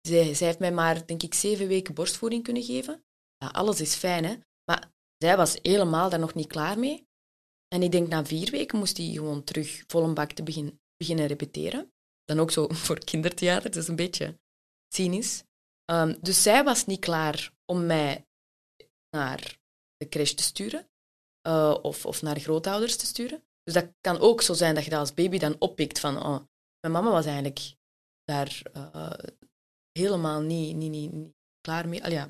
[0.00, 3.04] zij, zij heeft mij maar, denk ik, zeven weken borstvoeding kunnen geven.
[3.36, 4.36] Ja, alles is fijn, hè.
[4.64, 7.06] Maar zij was helemaal daar nog niet klaar mee.
[7.68, 10.80] En ik denk, na vier weken moest hij gewoon terug vol een bak te begin,
[10.96, 11.92] beginnen repeteren.
[12.24, 14.38] Dan ook zo voor kindertheater, is een beetje
[14.94, 15.44] cynisch.
[15.84, 18.26] Ehm, dus zij was niet klaar om mij
[19.16, 19.58] naar
[19.96, 20.86] de crash te sturen.
[21.42, 23.42] eh, of, of naar grootouders te sturen.
[23.64, 26.38] Dus dat kan ook zo zijn dat je dat als baby dan oppikt van, oh,
[26.80, 27.60] mijn mama was eigenlijk
[28.24, 29.10] daar eh,
[29.92, 32.04] helemaal niet, niet, niet, niet klaar mee.
[32.04, 32.28] Al ja,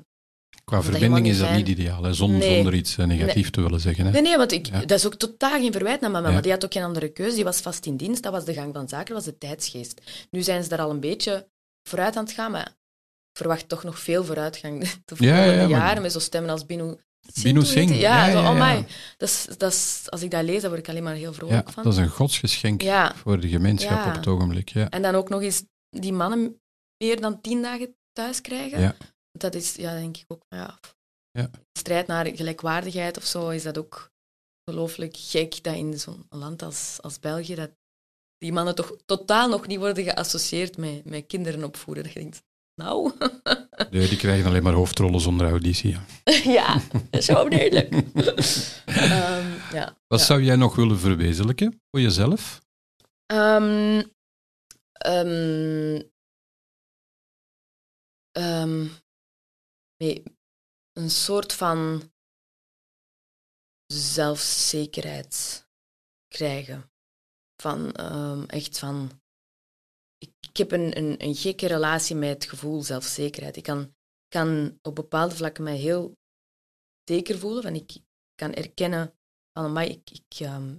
[0.63, 2.13] Qua verbinding is dat niet niet ideaal, hè?
[2.13, 2.55] Zonder, Nee.
[2.55, 4.05] zonder iets eh, negatief te willen zeggen.
[4.05, 4.11] Hè?
[4.11, 4.79] Nee, nee, want ik, Ja.
[4.79, 6.35] dat is ook totaal geen verwijt naar mijn mama.
[6.35, 6.41] Ja.
[6.41, 7.35] Die had ook geen andere keuze.
[7.35, 8.23] Die was vast in dienst.
[8.23, 10.01] Dat was de gang van zaken, dat was de tijdsgeest.
[10.31, 11.49] Nu zijn ze daar al een beetje
[11.89, 12.75] vooruit aan het gaan, maar
[13.37, 16.95] verwacht toch nog veel vooruitgang de ja, volgende ja, jaren met zo'n stemmen als Binu.
[17.43, 17.65] Binu?
[17.65, 17.99] Singh.
[17.99, 18.85] Ja, zo, oh my.
[19.17, 21.71] Dat is, dat is, als ik dat lees, dan word ik alleen maar heel vrolijk
[21.71, 21.83] van.
[21.83, 22.83] dat is een godsgeschenk
[23.15, 24.69] voor de gemeenschap op het ogenblik.
[24.69, 24.89] Ja.
[24.89, 26.61] En dan ook nog eens die mannen
[26.97, 28.95] meer dan tien dagen thuis krijgen.
[29.31, 30.79] Dat is, ja, denk ik ook, ja,
[31.31, 31.49] Ja.
[31.77, 34.11] strijd naar gelijkwaardigheid of zo, is dat ook
[34.65, 37.71] ongelooflijk gek dat in zo'n land als, als België, dat
[38.37, 42.03] die mannen toch totaal nog niet worden geassocieerd met, met kinderen opvoeden.
[42.03, 42.43] Dat je denkt,
[42.75, 43.11] nou,
[43.91, 45.91] Nee, die krijgen alleen maar hoofdrollen zonder auditie.
[45.91, 46.03] ja.
[46.59, 47.91] ja, dat is wel duidelijk.
[48.85, 49.97] Ehm, ja.
[50.07, 50.25] Wat Ja.
[50.25, 52.61] zou jij nog willen verwezenlijken voor jezelf?
[53.25, 54.03] Ehm,
[58.31, 58.87] ehm,
[59.97, 60.23] nee,
[60.93, 62.11] een soort van
[63.93, 65.67] zelfzekerheid
[66.27, 66.91] krijgen.
[67.61, 67.91] Van
[68.47, 69.21] echt van.
[70.53, 73.55] Ik, heb een, een, een gekke relatie met het gevoel zelfzekerheid.
[73.55, 73.95] Ik kan,
[74.27, 76.17] kan op bepaalde vlakken mij heel
[77.03, 77.63] zeker voelen.
[77.63, 78.01] Van ik
[78.35, 79.13] kan erkennen
[79.53, 80.77] van, amai, ik, ik ehm,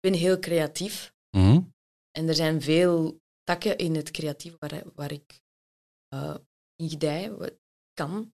[0.00, 1.14] ben heel creatief.
[1.36, 1.60] Mhm.
[2.10, 5.40] En er zijn veel takken in het creatieve waar, waar ik
[6.08, 6.36] eh,
[6.74, 7.56] in gedij
[7.92, 8.32] kan.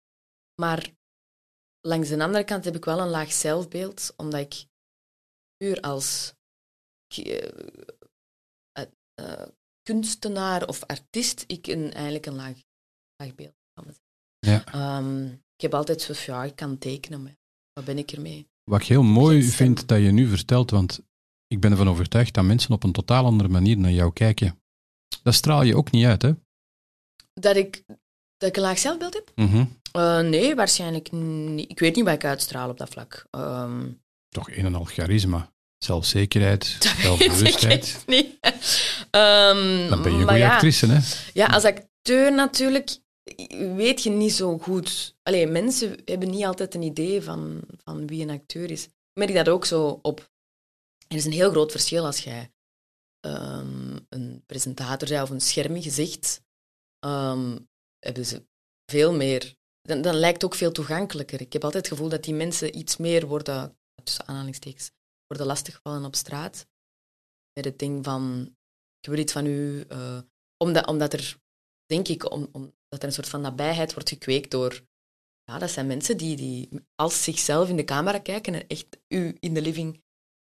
[0.61, 0.93] Maar
[1.81, 4.67] langs de andere kant heb ik wel een laag zelfbeeld, omdat ik
[5.57, 6.35] puur als
[7.09, 7.49] eh,
[9.15, 9.49] eh,
[9.83, 12.57] kunstenaar of artiest, ik een, eigenlijk een laag,
[13.17, 13.59] laag beeld.
[14.39, 14.65] Ja.
[14.65, 17.37] Ehm, ik heb altijd zo van, ja, ik kan tekenen, maar
[17.73, 18.49] wat ben ik ermee?
[18.65, 21.01] Wat ik heel mooi vind dat je nu vertelt, want
[21.47, 24.63] ik ben ervan overtuigd dat mensen op een totaal andere manier naar jou kijken.
[25.23, 26.33] Dat straal je ook niet uit, hè?
[27.33, 27.85] Dat ik,
[28.37, 29.33] dat ik een laag zelfbeeld heb?
[29.35, 29.65] Mhm.
[29.93, 31.71] Eh, nee, waarschijnlijk niet.
[31.71, 33.27] Ik weet niet wat ik uitstraal op dat vlak.
[33.31, 33.93] Ehm,
[34.29, 35.53] Toch een en al charisma.
[35.85, 38.03] Zelfzekerheid, dat weet ik zelfbewustheid.
[38.07, 38.39] niet.
[39.11, 40.99] Ehm, Dan ben je een goede ja, actrice, hè?
[41.33, 42.99] Ja, als acteur natuurlijk
[43.77, 45.17] weet je niet zo goed.
[45.23, 48.85] Allee, mensen hebben niet altijd een idee van, van wie een acteur is.
[48.85, 50.31] Ik merk dat ook zo op.
[51.09, 52.53] Er is een heel groot verschil als jij
[53.21, 56.43] ehm, een presentator bent of een schermig gezicht.
[56.99, 57.59] ehm,
[57.99, 58.47] hebben ze
[58.91, 59.55] veel meer...
[59.83, 61.41] Dan, dan lijkt het ook veel toegankelijker.
[61.41, 64.91] Ik heb altijd het gevoel dat die mensen iets meer worden, tussen aanhalingstekens,
[65.31, 66.67] worden lastiggevallen op straat.
[67.53, 68.57] Met het ding van,
[69.01, 69.81] ik wil iets van u...
[69.89, 70.21] eh,
[70.57, 71.37] omdat, omdat er,
[71.87, 74.89] denk ik, om, omdat er een soort van nabijheid wordt gekweekt door...
[75.45, 79.37] Ja, dat zijn mensen die, die als zichzelf in de camera kijken en echt u
[79.41, 80.03] in de living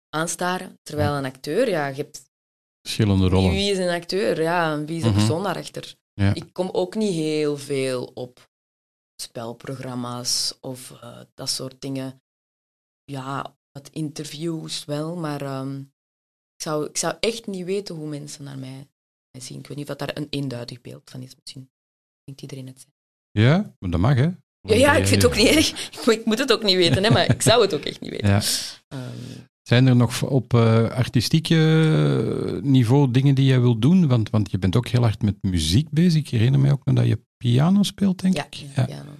[0.09, 0.79] aanstaren.
[0.83, 2.31] Terwijl een acteur, ja, je hebt...
[2.81, 3.51] Verschillende rollen.
[3.51, 4.43] Wie is een acteur?
[4.43, 5.19] Ja, wie is de Mhm.
[5.19, 5.95] persoon daarachter?
[6.13, 6.35] Ja.
[6.35, 8.51] Ik kom ook niet heel veel op
[9.23, 12.23] spelprogramma's of eh, dat soort dingen.
[13.05, 15.79] Ja, wat interviews wel, maar ehm,
[16.57, 18.89] ik, zou, ik zou echt niet weten hoe mensen naar mij,
[19.31, 19.59] mij zien.
[19.59, 21.35] Ik weet niet of daar een eenduidig beeld van is.
[21.41, 21.71] Misschien
[22.25, 22.87] denkt iedereen het.
[23.31, 24.29] Ja, maar dat mag, hè?
[24.61, 25.91] Ja, ja, ik vind het ook niet erg.
[26.19, 28.29] Ik, moet- het ook niet weten, hè, maar ik zou het ook echt niet weten.
[28.29, 28.43] Ja.
[28.89, 34.07] Ehm, Zijn er nog op eh artistiek eh, niveau dingen die jij wilt doen?
[34.09, 36.21] Want, want je bent ook heel hard met muziek bezig.
[36.21, 38.55] Ik herinner mij ook nog dat je piano speelt, denk ja, ik.
[38.55, 39.11] ja, piano.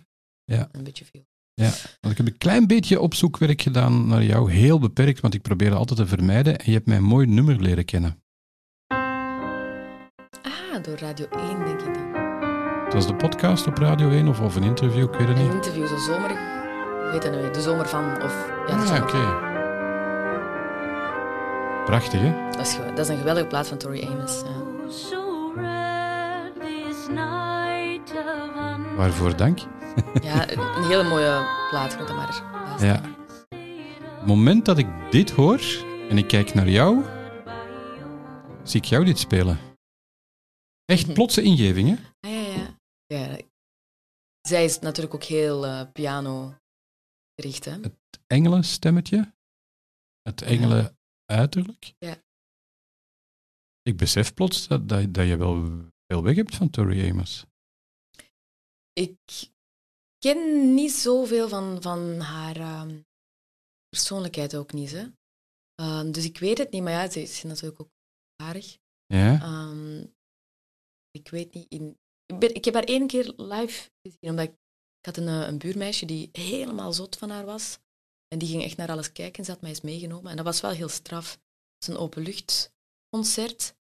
[0.45, 0.69] Ja.
[0.73, 1.25] Een beetje veel.
[1.55, 4.53] Want ik heb een klein beetje opzoekwerk gedaan naar jou.
[4.53, 6.59] Heel beperkt, want ik probeer het altijd te vermijden.
[6.59, 8.23] En je hebt mij een mooi nummer leren kennen.
[10.43, 12.13] Ah, door Radio 1, denk ik dan.
[12.85, 15.45] Het was de podcast op Radio 1 of, of een interview, ik weet het Een
[15.45, 15.53] niet.
[15.53, 16.39] interview, zo zomerig.
[17.13, 17.53] Dat nu weer?
[17.53, 18.47] De zomer van, of...
[18.69, 19.53] Ja, de Ah, oké.
[21.85, 22.35] Prachtig, hè?
[22.51, 24.41] Dat is, dat is een geweldige plaat van Tori Amos.
[24.45, 24.89] Ja.
[24.91, 29.59] So red this night of un- Waarvoor dank.
[30.23, 31.99] Ja, een hele mooie plaat.
[31.99, 32.53] Maar.
[32.53, 32.95] luisteren.
[32.95, 33.25] Ja.
[34.19, 35.61] Het moment dat ik dit hoor
[36.09, 37.05] en ik kijk naar jou,
[38.63, 39.59] zie ik jou dit spelen.
[40.85, 41.95] Echt plotse ingeving, hè?
[42.21, 43.27] Ah, ja, ja.
[43.27, 43.39] ja.
[44.41, 46.55] Zij is natuurlijk ook heel eh, piano
[47.35, 47.81] gericht, hè?
[48.27, 49.35] Engelen stemmetje.
[50.23, 51.95] Het engelen uiterlijk.
[51.99, 52.23] Ja.
[53.83, 55.55] Ik besef plots dat, dat, dat je wel
[56.07, 57.45] veel weg hebt van Tori Amos.
[58.93, 59.19] Ik
[60.25, 63.01] ken niet zoveel van, van haar ehm,
[63.89, 65.07] persoonlijkheid ook niet, hè?
[65.75, 67.91] Ehm, dus ik weet het niet, maar ja, ze is natuurlijk ook
[68.37, 68.79] aardig.
[69.07, 69.41] Ja?
[69.41, 70.07] Ehm,
[71.11, 71.67] ik weet niet.
[71.69, 74.53] In, ik, ben, ik heb haar één keer live gezien, omdat ik,
[74.99, 77.79] ik had een, eh, een buurmeisje die helemaal zot van haar was.
[78.29, 80.31] En die ging echt naar alles kijken en ze had mij eens meegenomen.
[80.31, 81.31] En dat was wel heel straf.
[81.31, 83.77] Het was een openluchtconcert.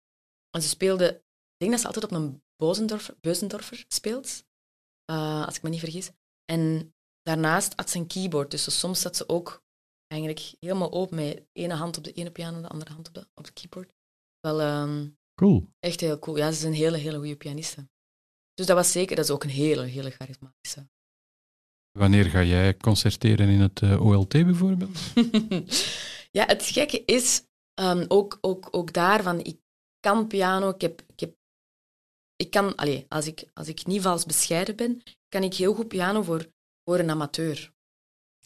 [0.51, 4.45] En ze speelde, ik denk dat ze altijd op een Bozendorfer, Beuzendorfer speelt,
[5.05, 6.11] eh, als ik me niet vergis.
[6.53, 9.63] En daarnaast had ze een keyboard, dus soms zat ze ook
[10.07, 13.09] eigenlijk helemaal open met de ene hand op de ene piano en de andere hand
[13.09, 13.93] op de, op de keyboard.
[14.41, 15.69] Wel ehm, Cool.
[15.79, 16.37] echt heel cool.
[16.37, 17.89] Ja, ze is een hele, hele goede pianiste.
[18.55, 20.89] Dus dat was zeker, dat is ook een hele, hele charismatische.
[21.99, 24.99] Wanneer ga jij concerteren in het eh, OLT bijvoorbeeld?
[26.39, 27.43] ja, het gekke is
[27.75, 29.61] ehm, ook, ook, ook daarvan, ik
[30.01, 31.35] kan piano, ik heb, ik heb
[32.37, 35.89] ik kan, allee, als ik, als ik niet vals bescheiden ben, kan ik heel goed
[35.89, 36.53] piano voor,
[36.85, 37.73] voor een amateur.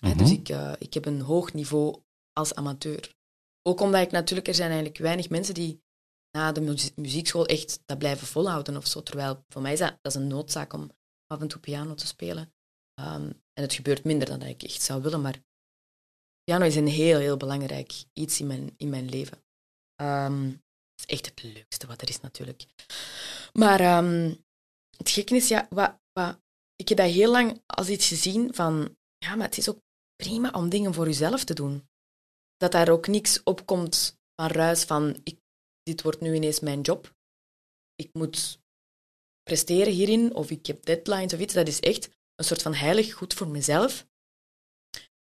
[0.01, 0.19] Hè, Mhm.
[0.19, 3.15] Dus ik, eh, ik heb een hoog niveau als amateur.
[3.63, 5.83] Ook omdat ik natuurlijk, er zijn eigenlijk weinig mensen die
[6.31, 9.03] na de muzie- muziekschool echt dat blijven volhouden of zo.
[9.03, 10.91] Terwijl voor mij is dat, dat is een noodzaak om
[11.27, 12.55] af en toe piano te spelen.
[12.95, 13.23] Ehm,
[13.53, 15.43] en het gebeurt minder dan dat ik echt zou willen, maar
[16.45, 19.45] piano is een heel, heel belangrijk iets in mijn, in mijn leven.
[19.95, 20.59] Ehm, het
[20.97, 22.67] is echt het leukste wat er is, natuurlijk.
[23.53, 24.35] Maar ehm,
[24.97, 26.41] het gekke is, ja, wat, wat,
[26.77, 29.81] ik heb dat heel lang als iets gezien van, ja, maar het is ook
[30.17, 31.89] prima om dingen voor jezelf te doen.
[32.57, 35.39] Dat daar ook niks op komt van ruis van, ik,
[35.83, 37.15] dit wordt nu ineens mijn job.
[37.95, 38.59] Ik moet
[39.43, 41.55] presteren hierin, of ik heb deadlines of iets.
[41.55, 44.07] Dat is echt een soort van heilig goed voor mezelf.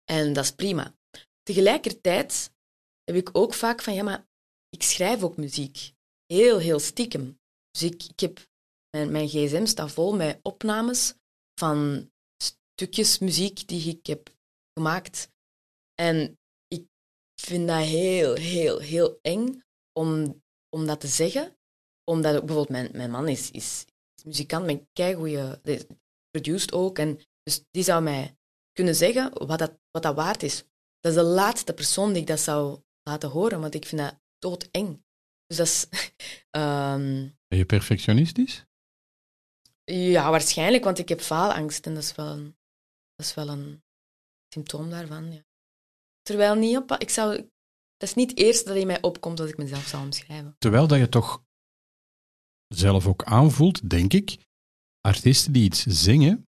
[0.05, 0.95] En dat is prima.
[1.43, 2.53] Tegelijkertijd
[3.05, 4.27] heb ik ook vaak van, ja, maar
[4.69, 5.93] ik schrijf ook muziek.
[6.27, 7.39] Heel, heel stiekem.
[7.71, 8.49] Dus ik, ik heb,
[8.91, 11.15] mijn, mijn gsm staat vol met opnames
[11.61, 12.11] van
[12.43, 14.35] stukjes muziek die ik heb
[14.79, 15.31] gemaakt.
[15.95, 16.39] En
[16.69, 16.87] ik
[17.41, 20.43] vind dat heel, heel, heel eng om,
[20.77, 21.57] om dat te zeggen.
[22.05, 23.85] Omdat ook bijvoorbeeld mijn, mijn man is, is,
[24.17, 25.61] is muzikant, met keigoeie,
[26.31, 26.99] produced ook.
[26.99, 28.37] En dus die zou mij
[28.73, 30.65] kunnen zeggen wat dat, wat dat waard is.
[31.01, 34.21] Dat is de laatste persoon die ik dat zou laten horen, want ik vind dat
[34.39, 35.03] doodeng.
[35.47, 35.87] Dus dat is...
[36.51, 38.65] ehm, Ben je perfectionistisch?
[39.91, 42.57] Ja, waarschijnlijk, want ik heb faalangst en dat is wel een,
[43.15, 43.83] dat is wel een
[44.49, 45.33] symptoom daarvan.
[45.33, 45.45] Ja.
[46.23, 47.37] Terwijl niet op, ik zou,
[47.97, 50.55] dat is niet het eerste dat in mij opkomt als ik mezelf zou omschrijven.
[50.59, 51.43] Terwijl dat je toch
[52.75, 54.39] zelf ook aanvoelt, denk ik,
[55.01, 56.49] artiesten die iets zingen,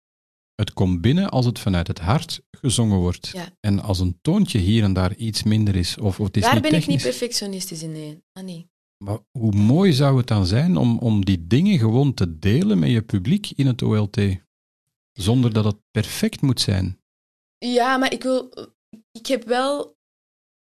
[0.56, 3.28] het komt binnen als het vanuit het hart gezongen wordt.
[3.28, 3.50] Ja.
[3.60, 6.54] En als een toontje hier en daar iets minder is, of, of het is Daar
[6.54, 8.24] niet ben ik niet perfectionistisch in, nee.
[8.32, 8.70] Ah, nee.
[9.04, 12.90] Maar hoe mooi zou het dan zijn om, om die dingen gewoon te delen met
[12.90, 14.18] je publiek in het OLT?
[15.12, 17.00] Zonder dat het perfect moet zijn.
[17.58, 18.50] Ja, maar ik wil...
[19.12, 19.98] Ik heb wel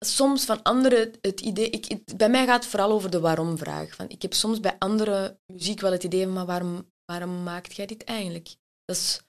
[0.05, 1.69] soms van anderen het idee...
[1.69, 3.95] Ik, het- bij mij gaat het vooral over de waarom-vraag.
[3.95, 7.75] Van, ik heb soms bij andere muziek wel het idee van, maar waarom, waarom maakt
[7.75, 8.55] jij dit eigenlijk?
[8.85, 9.21] Dat is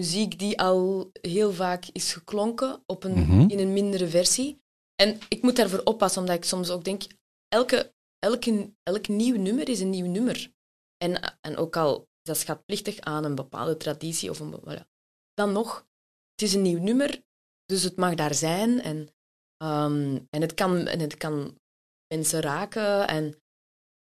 [0.00, 3.48] muziek die al heel vaak is geklonken op een, Mhm.
[3.50, 4.58] in een mindere versie.
[4.94, 7.02] En ik moet daarvoor oppassen, omdat ik soms ook denk,
[7.48, 10.54] elke, elke, elk nieuw nummer is een nieuw nummer.
[10.96, 14.86] En, en ook al dat schatplichtig aan een bepaalde traditie, of een, voilà.
[15.34, 15.86] dan nog,
[16.30, 17.24] het is een nieuw nummer,
[17.64, 18.80] dus het mag daar zijn.
[18.80, 19.08] En,
[19.56, 21.60] ehm, en, het, kan, en het kan
[22.14, 23.08] mensen raken.
[23.08, 23.42] En,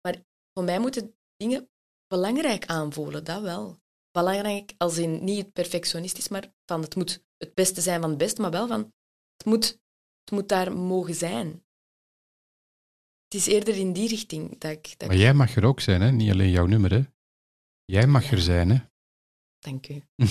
[0.00, 1.70] maar voor mij moeten dingen
[2.06, 3.82] belangrijk aanvoelen, dat wel.
[4.10, 8.40] Belangrijk als in niet perfectionistisch, maar van het moet het beste zijn van het beste,
[8.40, 8.92] maar wel van
[9.36, 9.64] het moet,
[10.24, 11.66] het moet daar mogen zijn.
[13.34, 14.94] Het is eerder in die richting dat ik...
[14.96, 16.12] Dat Maar jij mag er ook zijn, hè?
[16.12, 16.92] niet alleen jouw nummer.
[16.92, 17.02] Hè?
[17.84, 18.70] Jij mag er zijn.
[18.70, 18.76] Hè?
[19.58, 20.02] Dank u.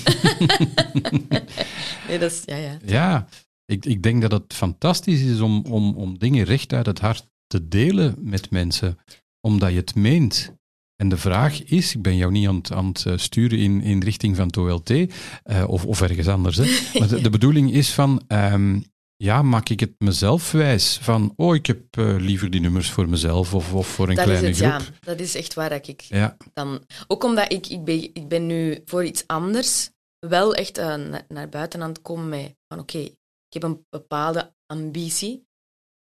[2.08, 2.42] nee, dat is...
[2.46, 2.78] Ja, ja.
[2.86, 3.28] Ja,
[3.66, 7.30] ik, ik denk dat het fantastisch is om, om, om dingen recht uit het hart
[7.48, 9.00] te delen met mensen,
[9.42, 10.54] omdat je het meent.
[10.96, 13.82] En de vraag is, ik ben jou niet aan het, aan het eh, sturen in,
[13.82, 16.64] in richting van het OLT, eh, of, of ergens anders, hè.
[17.00, 18.80] maar de, de bedoeling is van, ehm,
[19.24, 20.98] ja, maak ik het mezelf wijs?
[20.98, 24.28] Van, oh, ik heb eh, liever die nummers voor mezelf of, of voor een dat
[24.28, 24.94] is kleine het, groep.
[24.96, 25.00] ja.
[25.06, 26.38] Dat is echt waar dat ik Ja.
[26.54, 26.86] dan...
[27.08, 31.26] Ook omdat ik, ik, ben, ik ben nu voor iets anders wel echt eh, na-
[31.28, 33.14] naar buiten aan het komen met van oké, ik
[33.50, 35.48] heb een bepaalde ambitie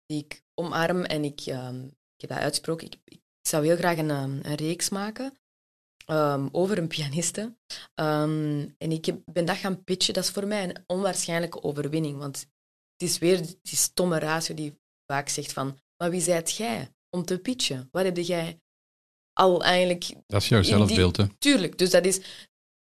[0.07, 2.87] die ik omarm en ik, ehm, ik heb dat uitgesproken.
[2.87, 5.39] Ik, ik zou heel graag een, ehm, een reeks maken
[6.07, 7.55] ehm, over een pianiste.
[7.95, 10.15] En ik heb, ben dat gaan pitchen.
[10.15, 12.47] Dat is voor mij een onwaarschijnlijke overwinning, want
[13.05, 17.38] is weer die stomme ratio die vaak zegt van maar wie zijt jij om te
[17.38, 17.88] pitchen?
[17.90, 18.61] Wat heb jij
[19.32, 21.26] al eigenlijk Dat is jouw zelfbeeld, hè.
[21.38, 22.20] Tuurlijk, dus dat is...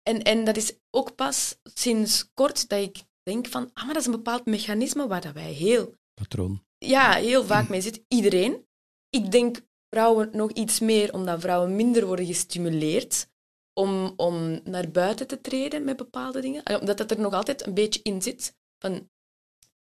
[0.02, 4.02] En, en dat is ook pas sinds kort dat ik denk van, ah, maar dat
[4.02, 6.64] is een bepaald mechanisme waar dat wij heel, Patroon.
[6.78, 8.04] ja, heel vaak mee zitten.
[8.08, 8.66] Iedereen.
[9.10, 9.60] Ik denk
[9.94, 13.28] vrouwen nog iets meer, omdat vrouwen minder worden gestimuleerd
[13.72, 16.80] om, om naar buiten te treden met bepaalde dingen.
[16.80, 19.10] Omdat dat er nog altijd een beetje in zit, van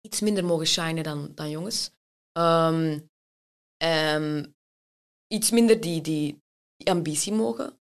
[0.06, 1.91] iets minder mogen shinen dan, dan jongens.
[2.32, 2.99] Ehm,
[3.78, 4.45] ehm,
[5.28, 6.41] iets minder die, die,
[6.76, 7.80] die ambitie mogen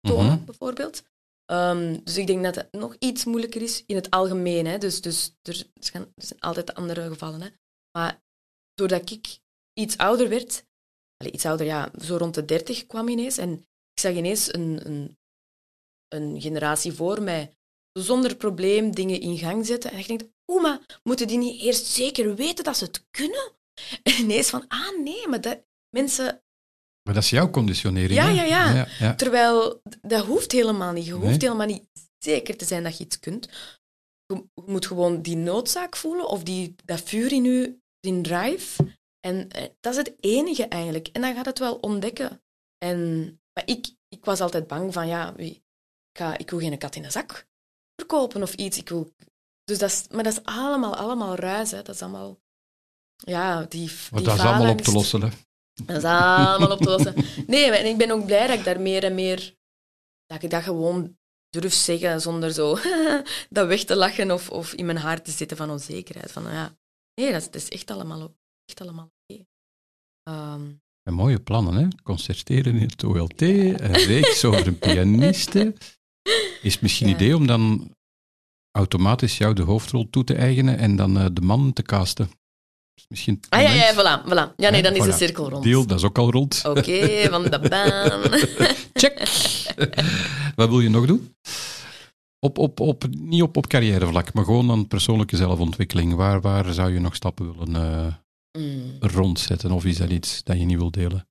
[0.00, 0.44] tonen, Mhm.
[0.44, 1.02] bijvoorbeeld.
[1.44, 4.66] Ehm, dus ik denk dat het nog iets moeilijker is in het algemeen.
[4.66, 4.78] Hè.
[4.78, 7.40] Dus, dus er, zijn, er zijn altijd andere gevallen.
[7.40, 7.48] Hè.
[7.98, 8.22] Maar
[8.74, 9.38] doordat ik
[9.72, 10.64] iets ouder werd,
[11.16, 13.52] allee, iets ouder, ja, zo rond de dertig kwam ineens, en
[13.94, 15.18] ik zag ineens een, een,
[16.08, 17.56] een generatie voor mij
[17.92, 19.90] zonder probleem dingen in gang zetten.
[19.90, 23.52] En ik denk, oeh, maar moeten die niet eerst zeker weten dat ze het kunnen?
[24.02, 25.62] En ineens van, ah nee, maar dat,
[25.96, 26.24] mensen
[27.02, 28.12] Maar dat is jouw conditionering.
[28.20, 28.72] Ja, ja, ja.
[28.74, 29.14] ja, ja.
[29.14, 31.06] Terwijl dat hoeft helemaal niet.
[31.06, 31.36] Je hoeft Nee.
[31.38, 31.84] helemaal niet
[32.18, 33.48] zeker te zijn dat je iets kunt.
[34.26, 38.96] Je, moet gewoon die noodzaak voelen of die, dat vuur in je in drive.
[39.20, 41.08] En eh, dat is het enige eigenlijk.
[41.08, 42.42] En dan gaat het wel ontdekken.
[42.78, 43.20] En,
[43.52, 45.50] maar ik, ik was altijd bang van, ja, wie-
[46.12, 47.46] ik, ga, ik wil geen kat in de zak
[48.00, 48.78] verkopen of iets.
[48.78, 49.12] Ik wil,
[49.72, 51.70] dus dat is, maar dat is allemaal, allemaal ruis.
[51.70, 51.82] Hè.
[51.82, 52.40] Dat is allemaal...
[53.16, 55.22] Ja, die, die dat is allemaal op te lossen.
[55.22, 55.28] Hè?
[55.86, 57.14] Dat is allemaal op te lossen.
[57.46, 59.54] Nee, en ik ben ook blij dat ik daar meer en meer...
[60.26, 61.16] Dat ik dat gewoon
[61.48, 62.78] durf zeggen zonder zo
[63.50, 66.32] dat weg te lachen of, of in mijn haar te zitten van onzekerheid.
[66.32, 66.76] Van, ja,
[67.14, 69.44] nee, dat is, dat is echt allemaal, echt allemaal oké.
[70.22, 70.70] Ehm,
[71.02, 71.88] En mooie plannen, hè?
[72.02, 75.74] Concerteren in het OLT, een reeks over een pianiste.
[76.62, 77.14] Is het misschien Ja.
[77.14, 77.94] idee om dan
[78.72, 82.30] automatisch jou de hoofdrol toe te eigenen en dan eh, de man te casten?
[82.94, 84.54] Is misschien ah ja, ja, voilà, voilà.
[84.56, 85.64] Ja, nee, dan is de cirkel rond.
[85.64, 86.62] Deal, dat is ook al rond.
[86.64, 88.20] Oké, van de baan.
[89.02, 89.18] Check.
[90.56, 91.34] Wat wil je nog doen?
[92.38, 96.14] Op, op, op, niet op, op carrièrevlak, maar gewoon aan persoonlijke zelfontwikkeling.
[96.14, 98.16] Waar, waar zou je nog stappen willen
[98.58, 98.96] Mm.
[99.00, 99.70] rondzetten?
[99.70, 101.28] Of is dat iets dat je niet wilt delen?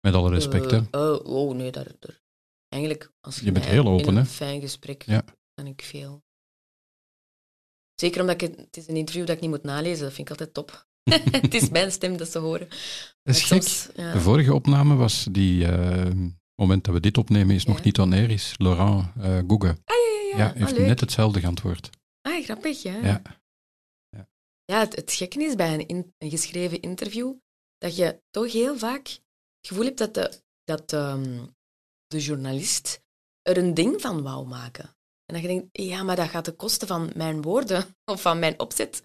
[0.00, 0.76] Met alle respect, hè?
[0.90, 2.20] Eh, oh, oh, nee, daar, daar.
[2.68, 4.24] Eigenlijk, als Je bent heel open, in een hè?
[4.24, 5.22] fijn gesprek Ja.
[5.54, 6.22] kan ik veel.
[8.02, 10.38] Zeker omdat ik het, is een interview dat ik niet moet nalezen, dat vind ik
[10.40, 10.86] altijd top.
[11.42, 12.68] het is mijn stem dat ze horen.
[13.22, 14.12] Dat is soms, ja.
[14.12, 16.10] De vorige opname was die, eh,
[16.54, 19.04] moment dat we dit opnemen, is nog niet on air, is Laurent
[19.48, 19.68] Gouge.
[19.84, 20.36] Ah, ja, ja, ja.
[20.36, 21.90] Ja, Ah, heeft net hetzelfde geantwoord.
[22.20, 22.94] Ah, grappig, ja.
[23.02, 23.22] Ja.
[24.64, 27.32] Ja, het, het gekke is bij een, in- een geschreven interview
[27.78, 31.46] dat je toch heel vaak het gevoel hebt dat de, dat ehm,
[32.06, 33.02] de journalist
[33.42, 34.96] er een ding van wou maken.
[35.26, 38.38] En dat je denkt, ja, maar dat gaat ten koste van mijn woorden of van
[38.38, 39.02] mijn opzet.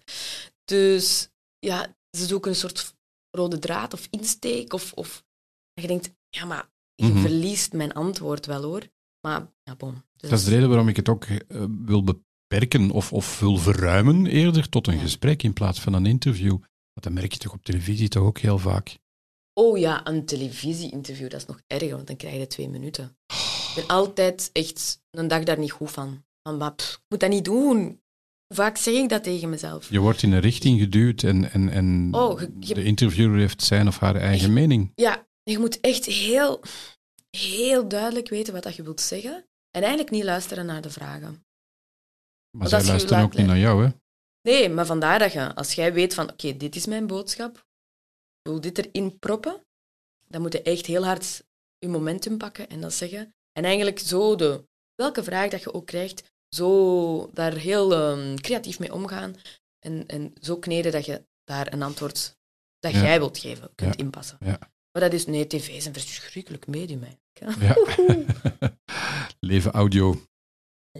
[0.64, 2.94] Dus ja, ze zoeken een soort
[3.30, 4.72] rode draad of insteek.
[4.72, 5.24] Of, of
[5.72, 7.20] dat je denkt, ja, maar je Mhm.
[7.20, 8.82] verliest mijn antwoord wel hoor.
[9.26, 10.02] Maar ja, bon.
[10.16, 13.56] Dus Dat is de reden waarom ik het ook eh, wil beperken of, of wil
[13.56, 15.00] verruimen eerder tot een Ja.
[15.00, 16.50] gesprek in plaats van een interview.
[16.92, 18.98] Want dat merk je toch op televisie toch ook heel vaak.
[19.52, 23.16] Oh ja, een televisie-interview, dat is nog erger, want dan krijg je twee minuten.
[23.68, 26.24] Ik ben altijd echt een dag daar niet goed van.
[26.42, 27.76] Van, maar pff, ik moet dat niet doen.
[28.46, 29.90] Hoe vaak zeg ik dat tegen mezelf?
[29.90, 33.62] Je wordt in een richting geduwd en, en, en Oh, je- je- de interviewer heeft
[33.62, 34.92] zijn of haar eigen mening.
[34.94, 36.62] Ja, je moet echt heel,
[37.30, 39.34] heel duidelijk weten wat dat je wilt zeggen.
[39.70, 41.46] En eigenlijk niet luisteren naar de vragen.
[42.58, 43.90] Maar zij luisteren ook niet naar jou, hè?
[44.42, 48.50] Nee, maar vandaar dat je, als jij weet van, oké, dit is mijn boodschap, ik
[48.50, 49.66] wil dit erin proppen,
[50.26, 51.44] dan moet je echt heel hard
[51.78, 53.34] je momentum pakken en dat zeggen.
[53.58, 58.78] En eigenlijk zo de, welke vraag dat je ook krijgt, zo daar heel ehm, creatief
[58.78, 59.34] mee omgaan
[59.78, 62.36] en, en zo kneden dat je daar een antwoord
[62.78, 63.00] dat Ja.
[63.02, 64.04] jij wilt geven, kunt Ja.
[64.04, 64.36] inpassen.
[64.40, 64.58] Ja.
[64.92, 67.76] Maar dat is, nee, tv is een verschrikkelijk medium eigenlijk.
[69.50, 70.14] Leven audio.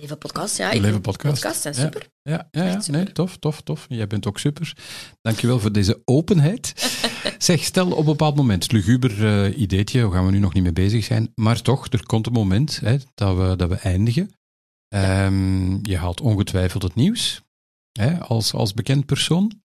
[0.01, 0.67] Leven podcast, ja.
[0.71, 1.65] ik Leven vind podcast.
[1.65, 1.73] Ja.
[1.73, 2.09] super.
[2.23, 2.75] Ja, ja, ja.
[2.75, 3.01] Echt super.
[3.01, 3.87] Nee, tof, tof, tof.
[3.89, 4.77] Jij bent ook super.
[5.21, 6.73] Dankjewel voor deze openheid.
[7.39, 10.63] zeg, stel op een bepaald moment, luguber eh ideetje, daar gaan we nu nog niet
[10.63, 14.31] mee bezig zijn, maar toch, er komt een moment hè, dat, we, dat we eindigen.
[14.89, 17.43] Ehm, je haalt ongetwijfeld het nieuws
[17.93, 19.63] hè, als, als bekend persoon.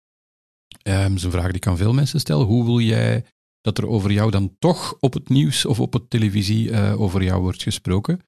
[0.82, 2.42] Ehm dat is een vraag die ik aan veel mensen stel.
[2.42, 3.24] Hoe wil jij
[3.60, 7.22] dat er over jou dan toch op het nieuws of op het televisie eh, over
[7.22, 8.20] jou wordt gesproken?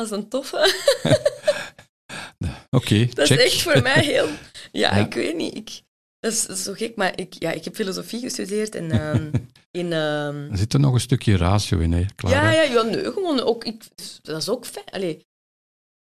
[0.00, 0.56] Is een toffe.
[2.70, 3.38] Oké, Dat check.
[3.38, 4.28] is echt voor mij heel...
[4.72, 5.06] Ja, Ja.
[5.06, 5.54] ik weet niet.
[5.56, 5.82] Ik,
[6.20, 9.30] dat is zo gek, maar ik, ja, ik heb filosofie gestudeerd en ehm,
[9.70, 9.92] in...
[9.92, 12.50] ehm, Er zit er nog een stukje ratio in, hè, Clara?
[12.52, 13.64] ja, ja, ja, nee, gewoon ook...
[13.64, 13.84] Ik,
[14.22, 14.84] dat is ook fijn.
[14.90, 15.26] Allee,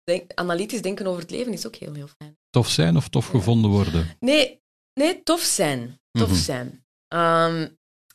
[0.04, 2.38] denk, analytisch denken over het leven is ook heel, heel fijn.
[2.50, 3.32] Tof zijn of tof Ja.
[3.32, 4.16] gevonden worden?
[4.20, 4.62] Nee,
[4.94, 6.00] nee tof zijn.
[6.12, 6.38] Tof Mhm.
[6.40, 6.86] zijn.
[7.08, 7.68] Ehm,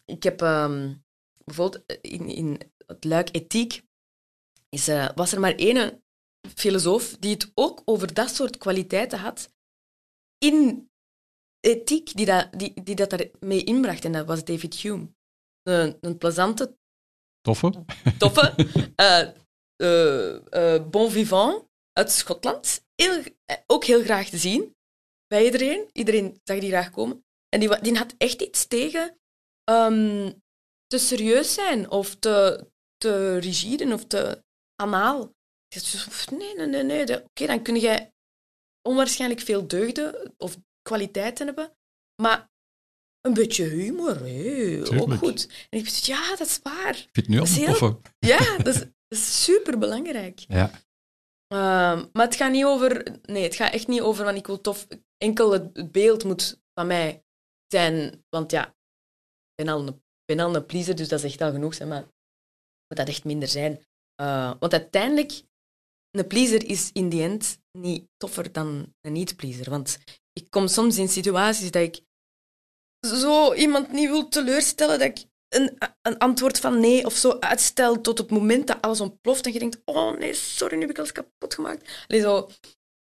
[0.05, 0.37] ik heb
[1.45, 3.83] bijvoorbeeld in, in het luik ethiek
[4.75, 6.03] is, eh, was er maar één
[6.55, 9.53] filosoof die het ook over dat soort kwaliteiten had
[10.39, 10.91] in
[11.61, 14.05] ethiek, die dat, die, die dat daarmee inbracht.
[14.05, 15.09] En dat was David Hume.
[15.63, 16.77] Een, een plezante,
[17.41, 17.85] Toffe?
[18.19, 18.55] toffe,
[18.97, 19.29] eh,
[19.77, 22.85] eh, eh, bon vivant uit Schotland.
[22.95, 24.77] Heel, eh, ook heel graag te zien
[25.27, 25.89] bij iedereen.
[25.93, 27.25] Iedereen zag die graag komen.
[27.49, 29.19] En die, die had echt iets tegen
[29.65, 30.33] ehm,
[30.87, 32.67] te serieus zijn of te,
[32.97, 34.45] te rigide of te
[34.83, 35.35] anaal.
[36.31, 36.83] Nee, nee, nee.
[36.83, 37.25] nee.
[37.25, 38.13] Oké, dan kun jij
[38.83, 41.77] onwaarschijnlijk veel deugden of kwaliteiten hebben,
[42.23, 42.51] maar
[43.21, 45.49] een beetje humor, hé, ook goed.
[45.71, 46.97] En ik dacht, ja, dat is waar.
[46.97, 48.01] Ik vind het nu al heel-.
[48.19, 50.45] Ja, dat is, dat is super belangrijk.
[50.49, 50.71] Ja.
[51.47, 53.19] Ehm, maar het gaat niet over.
[53.23, 54.25] Nee, het gaat echt niet over.
[54.25, 54.87] Want ik wil tof.
[55.19, 57.25] Enkel het, het beeld moet van mij
[57.67, 58.25] zijn.
[58.29, 61.51] Want ja, ik ben al een, ben al een pleaser, dus dat is echt al
[61.51, 61.75] genoeg.
[61.75, 62.03] Zeg maar
[62.89, 63.81] moet dat echt minder zijn.
[64.15, 65.43] Eh, want uiteindelijk,
[66.11, 69.71] een pleaser is in die end niet toffer dan een niet-pleaser.
[69.71, 69.99] Want
[70.33, 72.01] ik kom soms in situaties dat ik
[73.07, 78.01] zo iemand niet wil teleurstellen, dat ik een, een antwoord van nee of zo uitstel
[78.01, 80.99] tot het moment dat alles ontploft en je denkt, oh nee, sorry, nu heb ik
[80.99, 82.05] alles kapot gemaakt.
[82.09, 82.49] Allee, zo,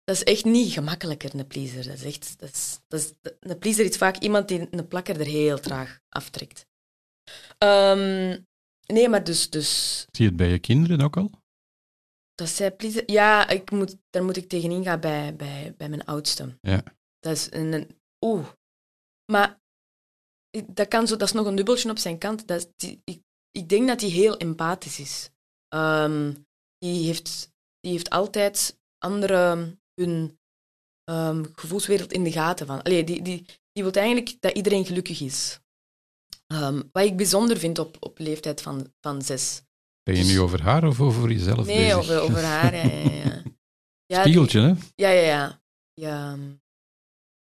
[0.04, 1.84] dat is echt niet gemakkelijker, een pleaser.
[1.88, 5.20] Dat is echt, dat is, dat is, een pleaser is vaak iemand die een plakker
[5.20, 6.66] er heel traag aftrekt.
[7.58, 8.38] Ehm,
[8.94, 11.32] nee, maar dus, dus Zie je het bij je kinderen ook al?
[12.40, 12.76] dat zij.
[13.06, 16.58] Ja, ik moet, daar moet ik tegenin gaan bij, bij, bij mijn oudste.
[16.62, 16.84] Ja.
[17.20, 17.74] Dat is een...
[17.74, 18.48] een Oeh.
[19.32, 19.60] Maar
[20.66, 22.48] dat, kan zo, dat is nog een dubbeltje op zijn kant.
[22.48, 23.22] Dat is, die, ik,
[23.52, 25.30] ik denk dat hij heel empathisch is.
[25.68, 26.34] Ehm,
[26.78, 30.40] die, heeft, die heeft altijd anderen hun
[31.04, 32.68] ehm, gevoelswereld in de gaten.
[32.68, 32.82] Van.
[32.82, 35.60] Allee, die, die, die wil eigenlijk dat iedereen gelukkig is.
[36.54, 39.62] Ehm, wat ik bijzonder vind op, op leeftijd van, van zes.
[40.04, 41.95] Ben je nu over haar of over jezelf Nee, bezig?
[41.97, 42.76] over, over haar.
[42.76, 43.43] Ja, ja, ja.
[44.06, 44.74] Ja, Spiegeltje, hè?
[44.95, 45.62] Ja, ja, ja.
[45.93, 46.38] ja.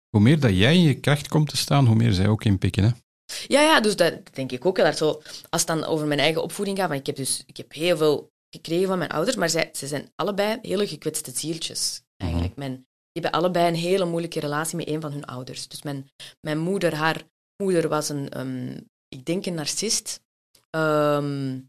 [0.08, 2.84] Hoe meer dat jij in je kracht komt te staan, hoe meer zij ook inpikken,
[2.84, 2.90] hè?
[3.46, 5.22] Ja, ja, dus dat denk ik ook heel erg zo.
[5.48, 7.96] Als het dan over mijn eigen opvoeding gaat, want ik heb dus ik heb heel
[7.96, 12.56] veel gekregen van mijn ouders, maar zij, ze zijn allebei hele gekwetste zieltjes, eigenlijk.
[12.56, 12.72] Mijn,
[13.12, 15.68] die hebben allebei een hele moeilijke relatie met een van hun ouders.
[15.68, 17.22] Dus mijn, mijn moeder, haar
[17.62, 20.20] moeder was een, ehm, ik denk een narcist,
[20.70, 21.60] ehm,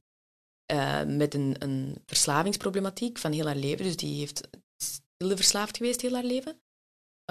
[0.65, 3.85] eh, met een, een verslavingsproblematiek van heel haar leven.
[3.85, 4.49] Dus die heeft
[5.17, 6.61] verslaafd geweest heel haar leven.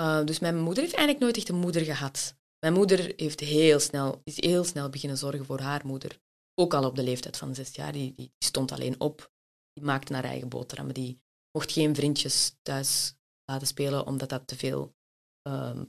[0.00, 2.36] Uh, dus mijn moeder heeft eigenlijk nooit echt een moeder gehad.
[2.58, 6.20] Mijn moeder heeft heel snel, is heel snel beginnen zorgen voor haar moeder.
[6.54, 7.92] Ook al op de leeftijd van zes jaar.
[7.92, 9.32] Die, die stond alleen op.
[9.72, 10.94] Die maakte haar eigen boterhammen.
[10.94, 11.20] Die
[11.52, 14.94] mocht geen vriendjes thuis laten spelen, omdat dat te veel
[15.48, 15.86] um,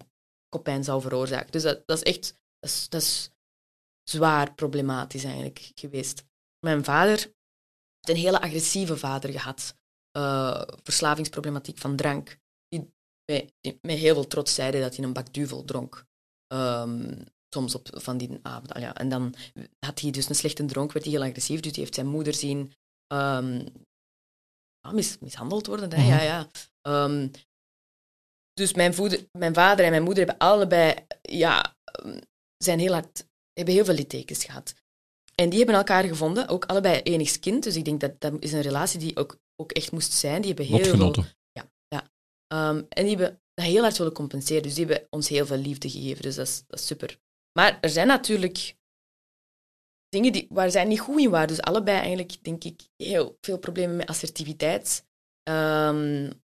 [0.50, 1.52] kopijn zou veroorzaken.
[1.52, 2.40] Dus dat, is echt
[2.90, 3.32] dat is
[4.10, 6.24] zwaar problematisch eigenlijk geweest.
[6.66, 9.76] Mijn vader heeft een hele agressieve vader gehad.
[10.18, 12.38] Uh, verslavingsproblematiek van drank.
[12.68, 12.94] Die
[13.82, 16.06] met, heel veel trots zeiden dat hij een bak duvel dronk.
[16.54, 18.78] Um, soms op van die avond.
[18.78, 18.96] Ja.
[18.96, 19.36] En dan
[19.86, 21.60] had hij dus een slechte dronk, werd hij heel agressief.
[21.60, 22.74] Dus die heeft zijn moeder zien
[23.14, 23.66] um,
[24.92, 25.92] mis, mishandeld worden.
[25.92, 25.98] Hè?
[25.98, 26.12] Mm -hmm.
[26.12, 26.50] Ja, ja.
[27.06, 27.32] Um,
[28.54, 31.76] dus mijn, voeder, mijn vader en mijn moeder hebben allebei, ja,
[32.58, 33.28] zijn heel hard,
[33.60, 34.74] hebben heel veel littekens gehad.
[35.36, 37.64] En die hebben elkaar gevonden, ook allebei enigskind.
[37.64, 40.42] Dus ik denk dat dat is een relatie die ook, ook echt moest zijn.
[40.42, 41.24] Die hebben heel Lotgenoten.
[41.24, 41.34] veel.
[41.52, 42.02] Ja, ja.
[42.70, 44.64] Um, en die hebben dat heel hard willen compenseren.
[44.64, 46.22] Dus die hebben ons heel veel liefde gegeven.
[46.22, 47.20] Dus dat is, dat is super.
[47.60, 48.78] Maar er zijn natuurlijk
[50.10, 51.48] dingen die, waar zij niet goed in waren.
[51.48, 55.08] Dus allebei eigenlijk, denk ik, heel veel problemen met assertiviteit.
[55.50, 56.42] Um,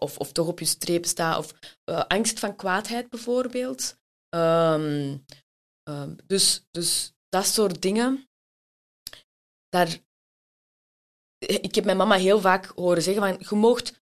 [0.00, 1.38] of, of toch op je streep staan.
[1.38, 1.54] Of
[1.90, 3.98] uh, angst van kwaadheid bijvoorbeeld.
[4.36, 5.24] Um,
[5.88, 8.28] um, dus, dus dat soort dingen.
[9.68, 9.98] Daar,
[11.38, 14.02] ik heb mijn mama heel vaak horen zeggen van, je, moogt,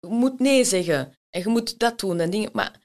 [0.00, 1.18] je moet nee zeggen.
[1.28, 2.50] En je moet dat doen en dingen.
[2.52, 2.80] Maar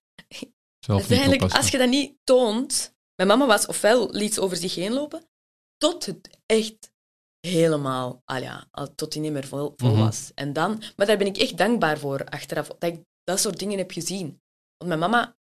[0.80, 2.94] uiteindelijk, als je dat niet toont...
[3.16, 5.30] Mijn mama was ofwel liet ze over zich heen lopen,
[5.78, 6.92] tot het echt
[7.40, 10.04] helemaal, ah ja, tot hij niet meer vol, vol mm -hmm.
[10.04, 10.32] was.
[10.34, 13.78] En dan, maar daar ben ik echt dankbaar voor achteraf, dat ik dat soort dingen
[13.78, 14.42] heb gezien.
[14.78, 15.38] Want mijn mama,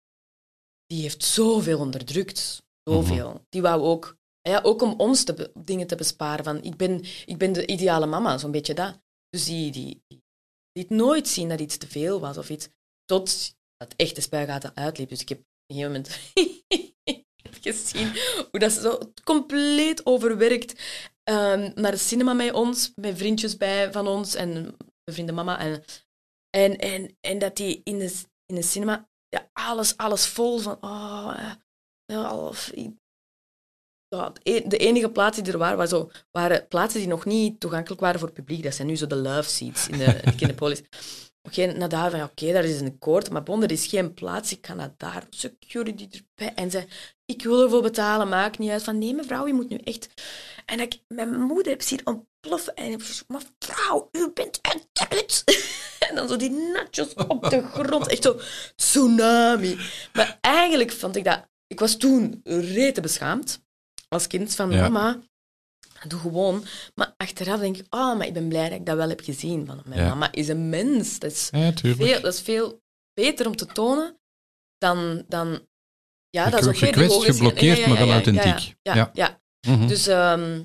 [0.86, 2.62] die heeft zoveel onderdrukt.
[2.90, 3.46] -hmm.
[3.48, 6.44] Die wou ook, ja, ook om ons te, dingen te besparen.
[6.44, 9.00] Van, ik, ben, ik ben de ideale mama, zo'n beetje dat.
[9.28, 10.22] Dus die, die, die
[10.72, 12.68] liet nooit zien dat iets te veel was of iets.
[13.04, 15.08] Tot dat echt de spuigaten uitliep.
[15.08, 16.18] Dus ik heb op een gegeven moment
[17.64, 18.12] gezien
[18.50, 20.72] hoe dat ze zo compleet overwerkt
[21.24, 24.74] um, naar de cinema met ons, met vriendjes bij van ons en mijn
[25.04, 25.58] vrienden mama.
[25.58, 25.82] En,
[26.50, 30.78] en, en, en dat die in de, in de cinema ja, alles, alles vol van.
[30.80, 31.52] Oh,
[32.10, 32.52] ja,
[34.16, 34.32] ja,
[34.66, 38.18] de enige plaatsen die er waren, waren, zo, waren plaatsen die nog niet toegankelijk waren
[38.18, 38.62] voor het publiek.
[38.62, 40.82] Dat zijn nu zo de love seats in de, de Kinepolis.
[41.42, 43.86] Oké, okay, naar daar van, oké, okay, daar is een koord, maar bon, er is
[43.86, 46.54] geen plaats, ik kan naar daar, security erbij.
[46.54, 46.86] En ze,
[47.24, 48.82] ik wil ervoor betalen, maakt niet uit.
[48.82, 50.08] Van, nee mevrouw, je moet nu echt...
[50.66, 55.44] En ik mijn moeder heb zien ontploffen en ik zei, mevrouw, u bent een trut.
[56.08, 58.40] en dan zo die nachos op de grond, echt zo
[58.76, 59.78] tsunami.
[60.12, 61.49] Maar eigenlijk vond ik dat...
[61.70, 63.62] Ik was toen rete beschaamd.
[64.08, 64.88] als kind van Ja.
[64.88, 65.20] mama,
[66.08, 66.64] doe gewoon.
[66.94, 69.66] Maar achteraf denk ik, oh, maar ik ben blij dat ik dat wel heb gezien.
[69.66, 70.08] Van, mijn Ja.
[70.08, 71.18] mama is een mens.
[71.18, 72.82] Dat is, Ja, veel, dat is veel
[73.14, 74.20] beter om te tonen
[74.78, 75.24] dan...
[75.28, 75.66] dan
[76.30, 78.74] ja, dat is ook gekwetst, geblokkeerd, maar wel authentiek.
[78.82, 79.40] Ja, ja.
[79.66, 79.86] Mhm.
[79.86, 80.62] Dus ehm,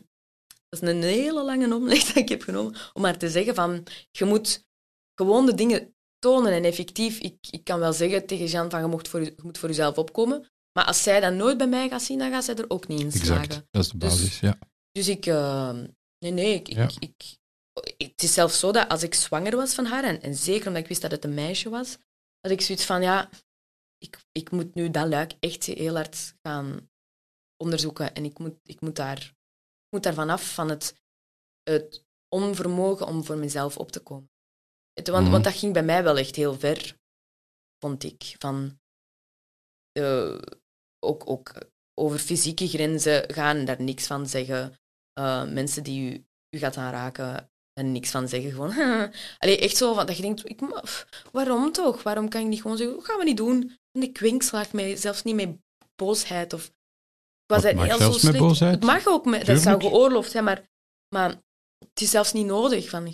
[0.69, 3.83] dat is een hele lange omweg dat ik heb genomen om maar te zeggen van,
[4.11, 4.65] je moet
[5.15, 7.19] gewoon de dingen tonen en effectief.
[7.19, 9.69] Ik, ik kan wel zeggen tegen Jean van, je, mocht voor, je je moet voor
[9.69, 10.49] jezelf opkomen.
[10.77, 12.99] Maar als zij dat nooit bij mij gaat zien, dan gaat zij er ook niet
[12.99, 13.43] in slagen.
[13.43, 14.57] Exact, dat is de Dus- basis, ja.
[14.91, 15.25] Dus ik...
[15.25, 15.69] eh,
[16.19, 16.83] nee, nee, ik, Ja.
[16.83, 17.37] ik, ik...
[17.97, 20.81] Het is zelfs zo dat als ik zwanger was van haar, en, en zeker omdat
[20.81, 21.97] ik wist dat het een meisje was,
[22.39, 23.29] dat ik zoiets van, ja,
[23.97, 26.89] ik, ik moet nu dat luik echt heel hard gaan
[27.57, 28.13] onderzoeken.
[28.13, 30.95] En ik moet, ik moet, daar, ik moet daar vanaf van het,
[31.63, 34.29] het onvermogen om voor mezelf op te komen.
[34.93, 35.31] Het- want, Mhm.
[35.31, 36.97] want dat ging bij mij wel echt heel ver,
[37.79, 38.35] vond ik.
[38.39, 38.79] Van,
[39.91, 40.37] eh,
[41.05, 41.53] ook, ook
[41.93, 44.73] over fysieke grenzen gaan, daar niks van zeggen.
[45.13, 46.25] Eh, mensen die u,
[46.55, 47.49] u gaat aanraken,
[47.79, 48.51] en niks van zeggen.
[48.51, 48.73] Gewoon,
[49.39, 50.59] Allee, echt zo van, dat je denkt, ik,
[51.31, 52.03] waarom toch?
[52.03, 53.77] Waarom kan ik niet gewoon zeggen, gaan we niet doen?
[53.91, 55.57] En ik kwinkslaag mij, zelfs niet met
[55.95, 56.53] boosheid.
[56.53, 58.75] Of, ik was daar mag heel zelfs zo met boosheid.
[58.75, 60.69] Het mag ook, met, dat zou geoorloofd zijn, maar,
[61.15, 61.29] maar
[61.79, 62.89] het is zelfs niet nodig.
[62.89, 63.13] Van,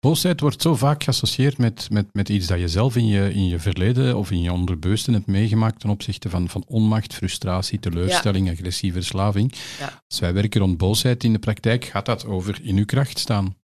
[0.00, 3.48] Boosheid wordt zo vaak geassocieerd met, met, met iets dat je zelf in je, in
[3.48, 8.50] je verleden of in je onderbewuste hebt meegemaakt ten opzichte van, van onmacht, frustratie, teleurstelling,
[8.50, 9.54] agressie, verslaving.
[9.78, 10.02] Ja.
[10.08, 13.56] Als wij werken rond boosheid in de praktijk, gaat dat over in uw kracht staan.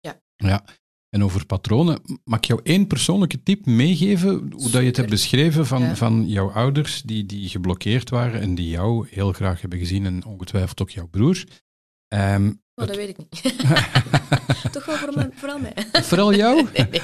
[0.00, 0.20] Ja.
[0.36, 0.64] ja.
[1.08, 5.10] En over patronen, mag ik jou één persoonlijke tip meegeven, hoe dat je het hebt
[5.10, 5.96] beschreven van, Ja.
[5.96, 10.24] van jouw ouders die, die geblokkeerd waren en die jou heel graag hebben gezien en
[10.24, 11.44] ongetwijfeld ook jouw broer.
[12.08, 13.42] Ehm, oh, dat weet ik niet.
[14.72, 15.72] Toch wel voor mij, vooral mij.
[16.02, 16.66] Vooral jou?
[16.74, 17.00] Nee, nee.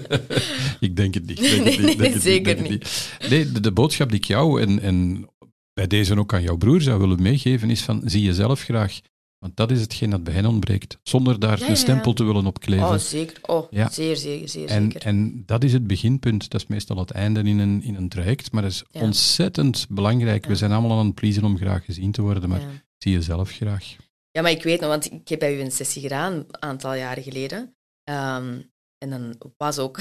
[0.90, 1.40] ik denk het niet.
[1.40, 4.18] ik Denk Nee, het niet, denk het niet, zeker het Nee, de, de boodschap die
[4.18, 5.28] ik jou en, en
[5.72, 9.00] bij deze ook aan jouw broer zou willen meegeven is van zie jezelf graag.
[9.38, 10.98] Want dat is hetgeen dat bij hen ontbreekt.
[11.02, 12.86] Zonder daar Ja, een ja, stempel te willen opkleven.
[12.86, 13.36] Oh, zeker.
[13.42, 13.90] Oh, Ja.
[13.90, 15.06] zeer, zeker, zeer en, zeker.
[15.06, 16.50] en dat is het beginpunt.
[16.50, 18.52] Dat is meestal het einde in een, in een traject.
[18.52, 20.46] Maar dat is ontzettend belangrijk.
[20.46, 22.48] We zijn allemaal aan het pleasen om graag gezien te worden.
[22.48, 22.62] Maar
[22.98, 23.96] zie jezelf graag.
[24.30, 26.94] Ja, maar ik weet nog, want ik heb bij u een sessie gedaan een aantal
[26.94, 27.76] jaren geleden.
[28.04, 28.60] Ehm,
[28.98, 30.00] en dan was ook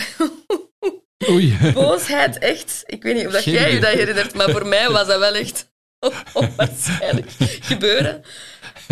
[1.29, 1.57] Oei.
[1.73, 2.83] boosheid echt.
[2.85, 5.19] Ik weet niet of dat Geen jij je dat herinnert, maar voor mij was dat
[5.19, 5.71] wel echt
[6.33, 8.23] onwaarschijnlijk gebeuren.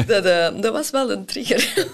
[0.06, 1.88] Dat, eh, dat was wel een trigger.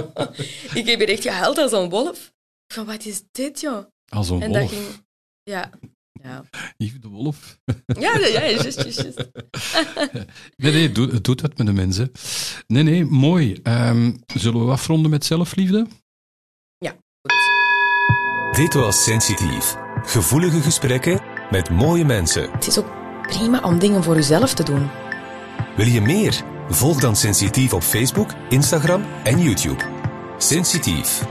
[0.80, 2.32] ik heb hier echt gehuild als een wolf.
[2.72, 3.84] Van, wat is dit, joh?
[4.08, 4.72] Als een En dat wolf.
[4.72, 5.04] ging...
[5.42, 5.70] Ja.
[6.22, 6.44] Ja,
[6.76, 7.58] Yves de wolf.
[7.86, 9.28] ja, ja, ja juist, juist, juist.
[10.56, 12.10] Nee, nee, het doet, het doet wat met de mensen.
[12.66, 13.60] Nee, nee, mooi.
[13.62, 15.86] Ehm, zullen we afronden met zelfliefde?
[18.50, 19.76] Dit was Sensitief.
[20.02, 22.50] Gevoelige gesprekken met mooie mensen.
[22.50, 22.90] Het is ook
[23.22, 24.88] prima om dingen voor jezelf te doen.
[25.76, 26.42] Wil je meer?
[26.68, 29.84] Volg dan Sensitief op Facebook, Instagram en YouTube.
[30.38, 31.22] Sensitief,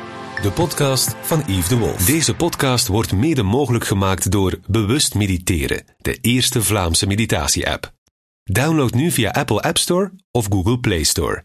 [0.42, 2.06] de podcast van Yves de Wolf.
[2.06, 7.94] Deze podcast wordt mede mogelijk gemaakt door Bewust Mediteren, de eerste Vlaamse meditatie-app.
[8.44, 11.44] Download nu via Apple App Store of Google Play Store.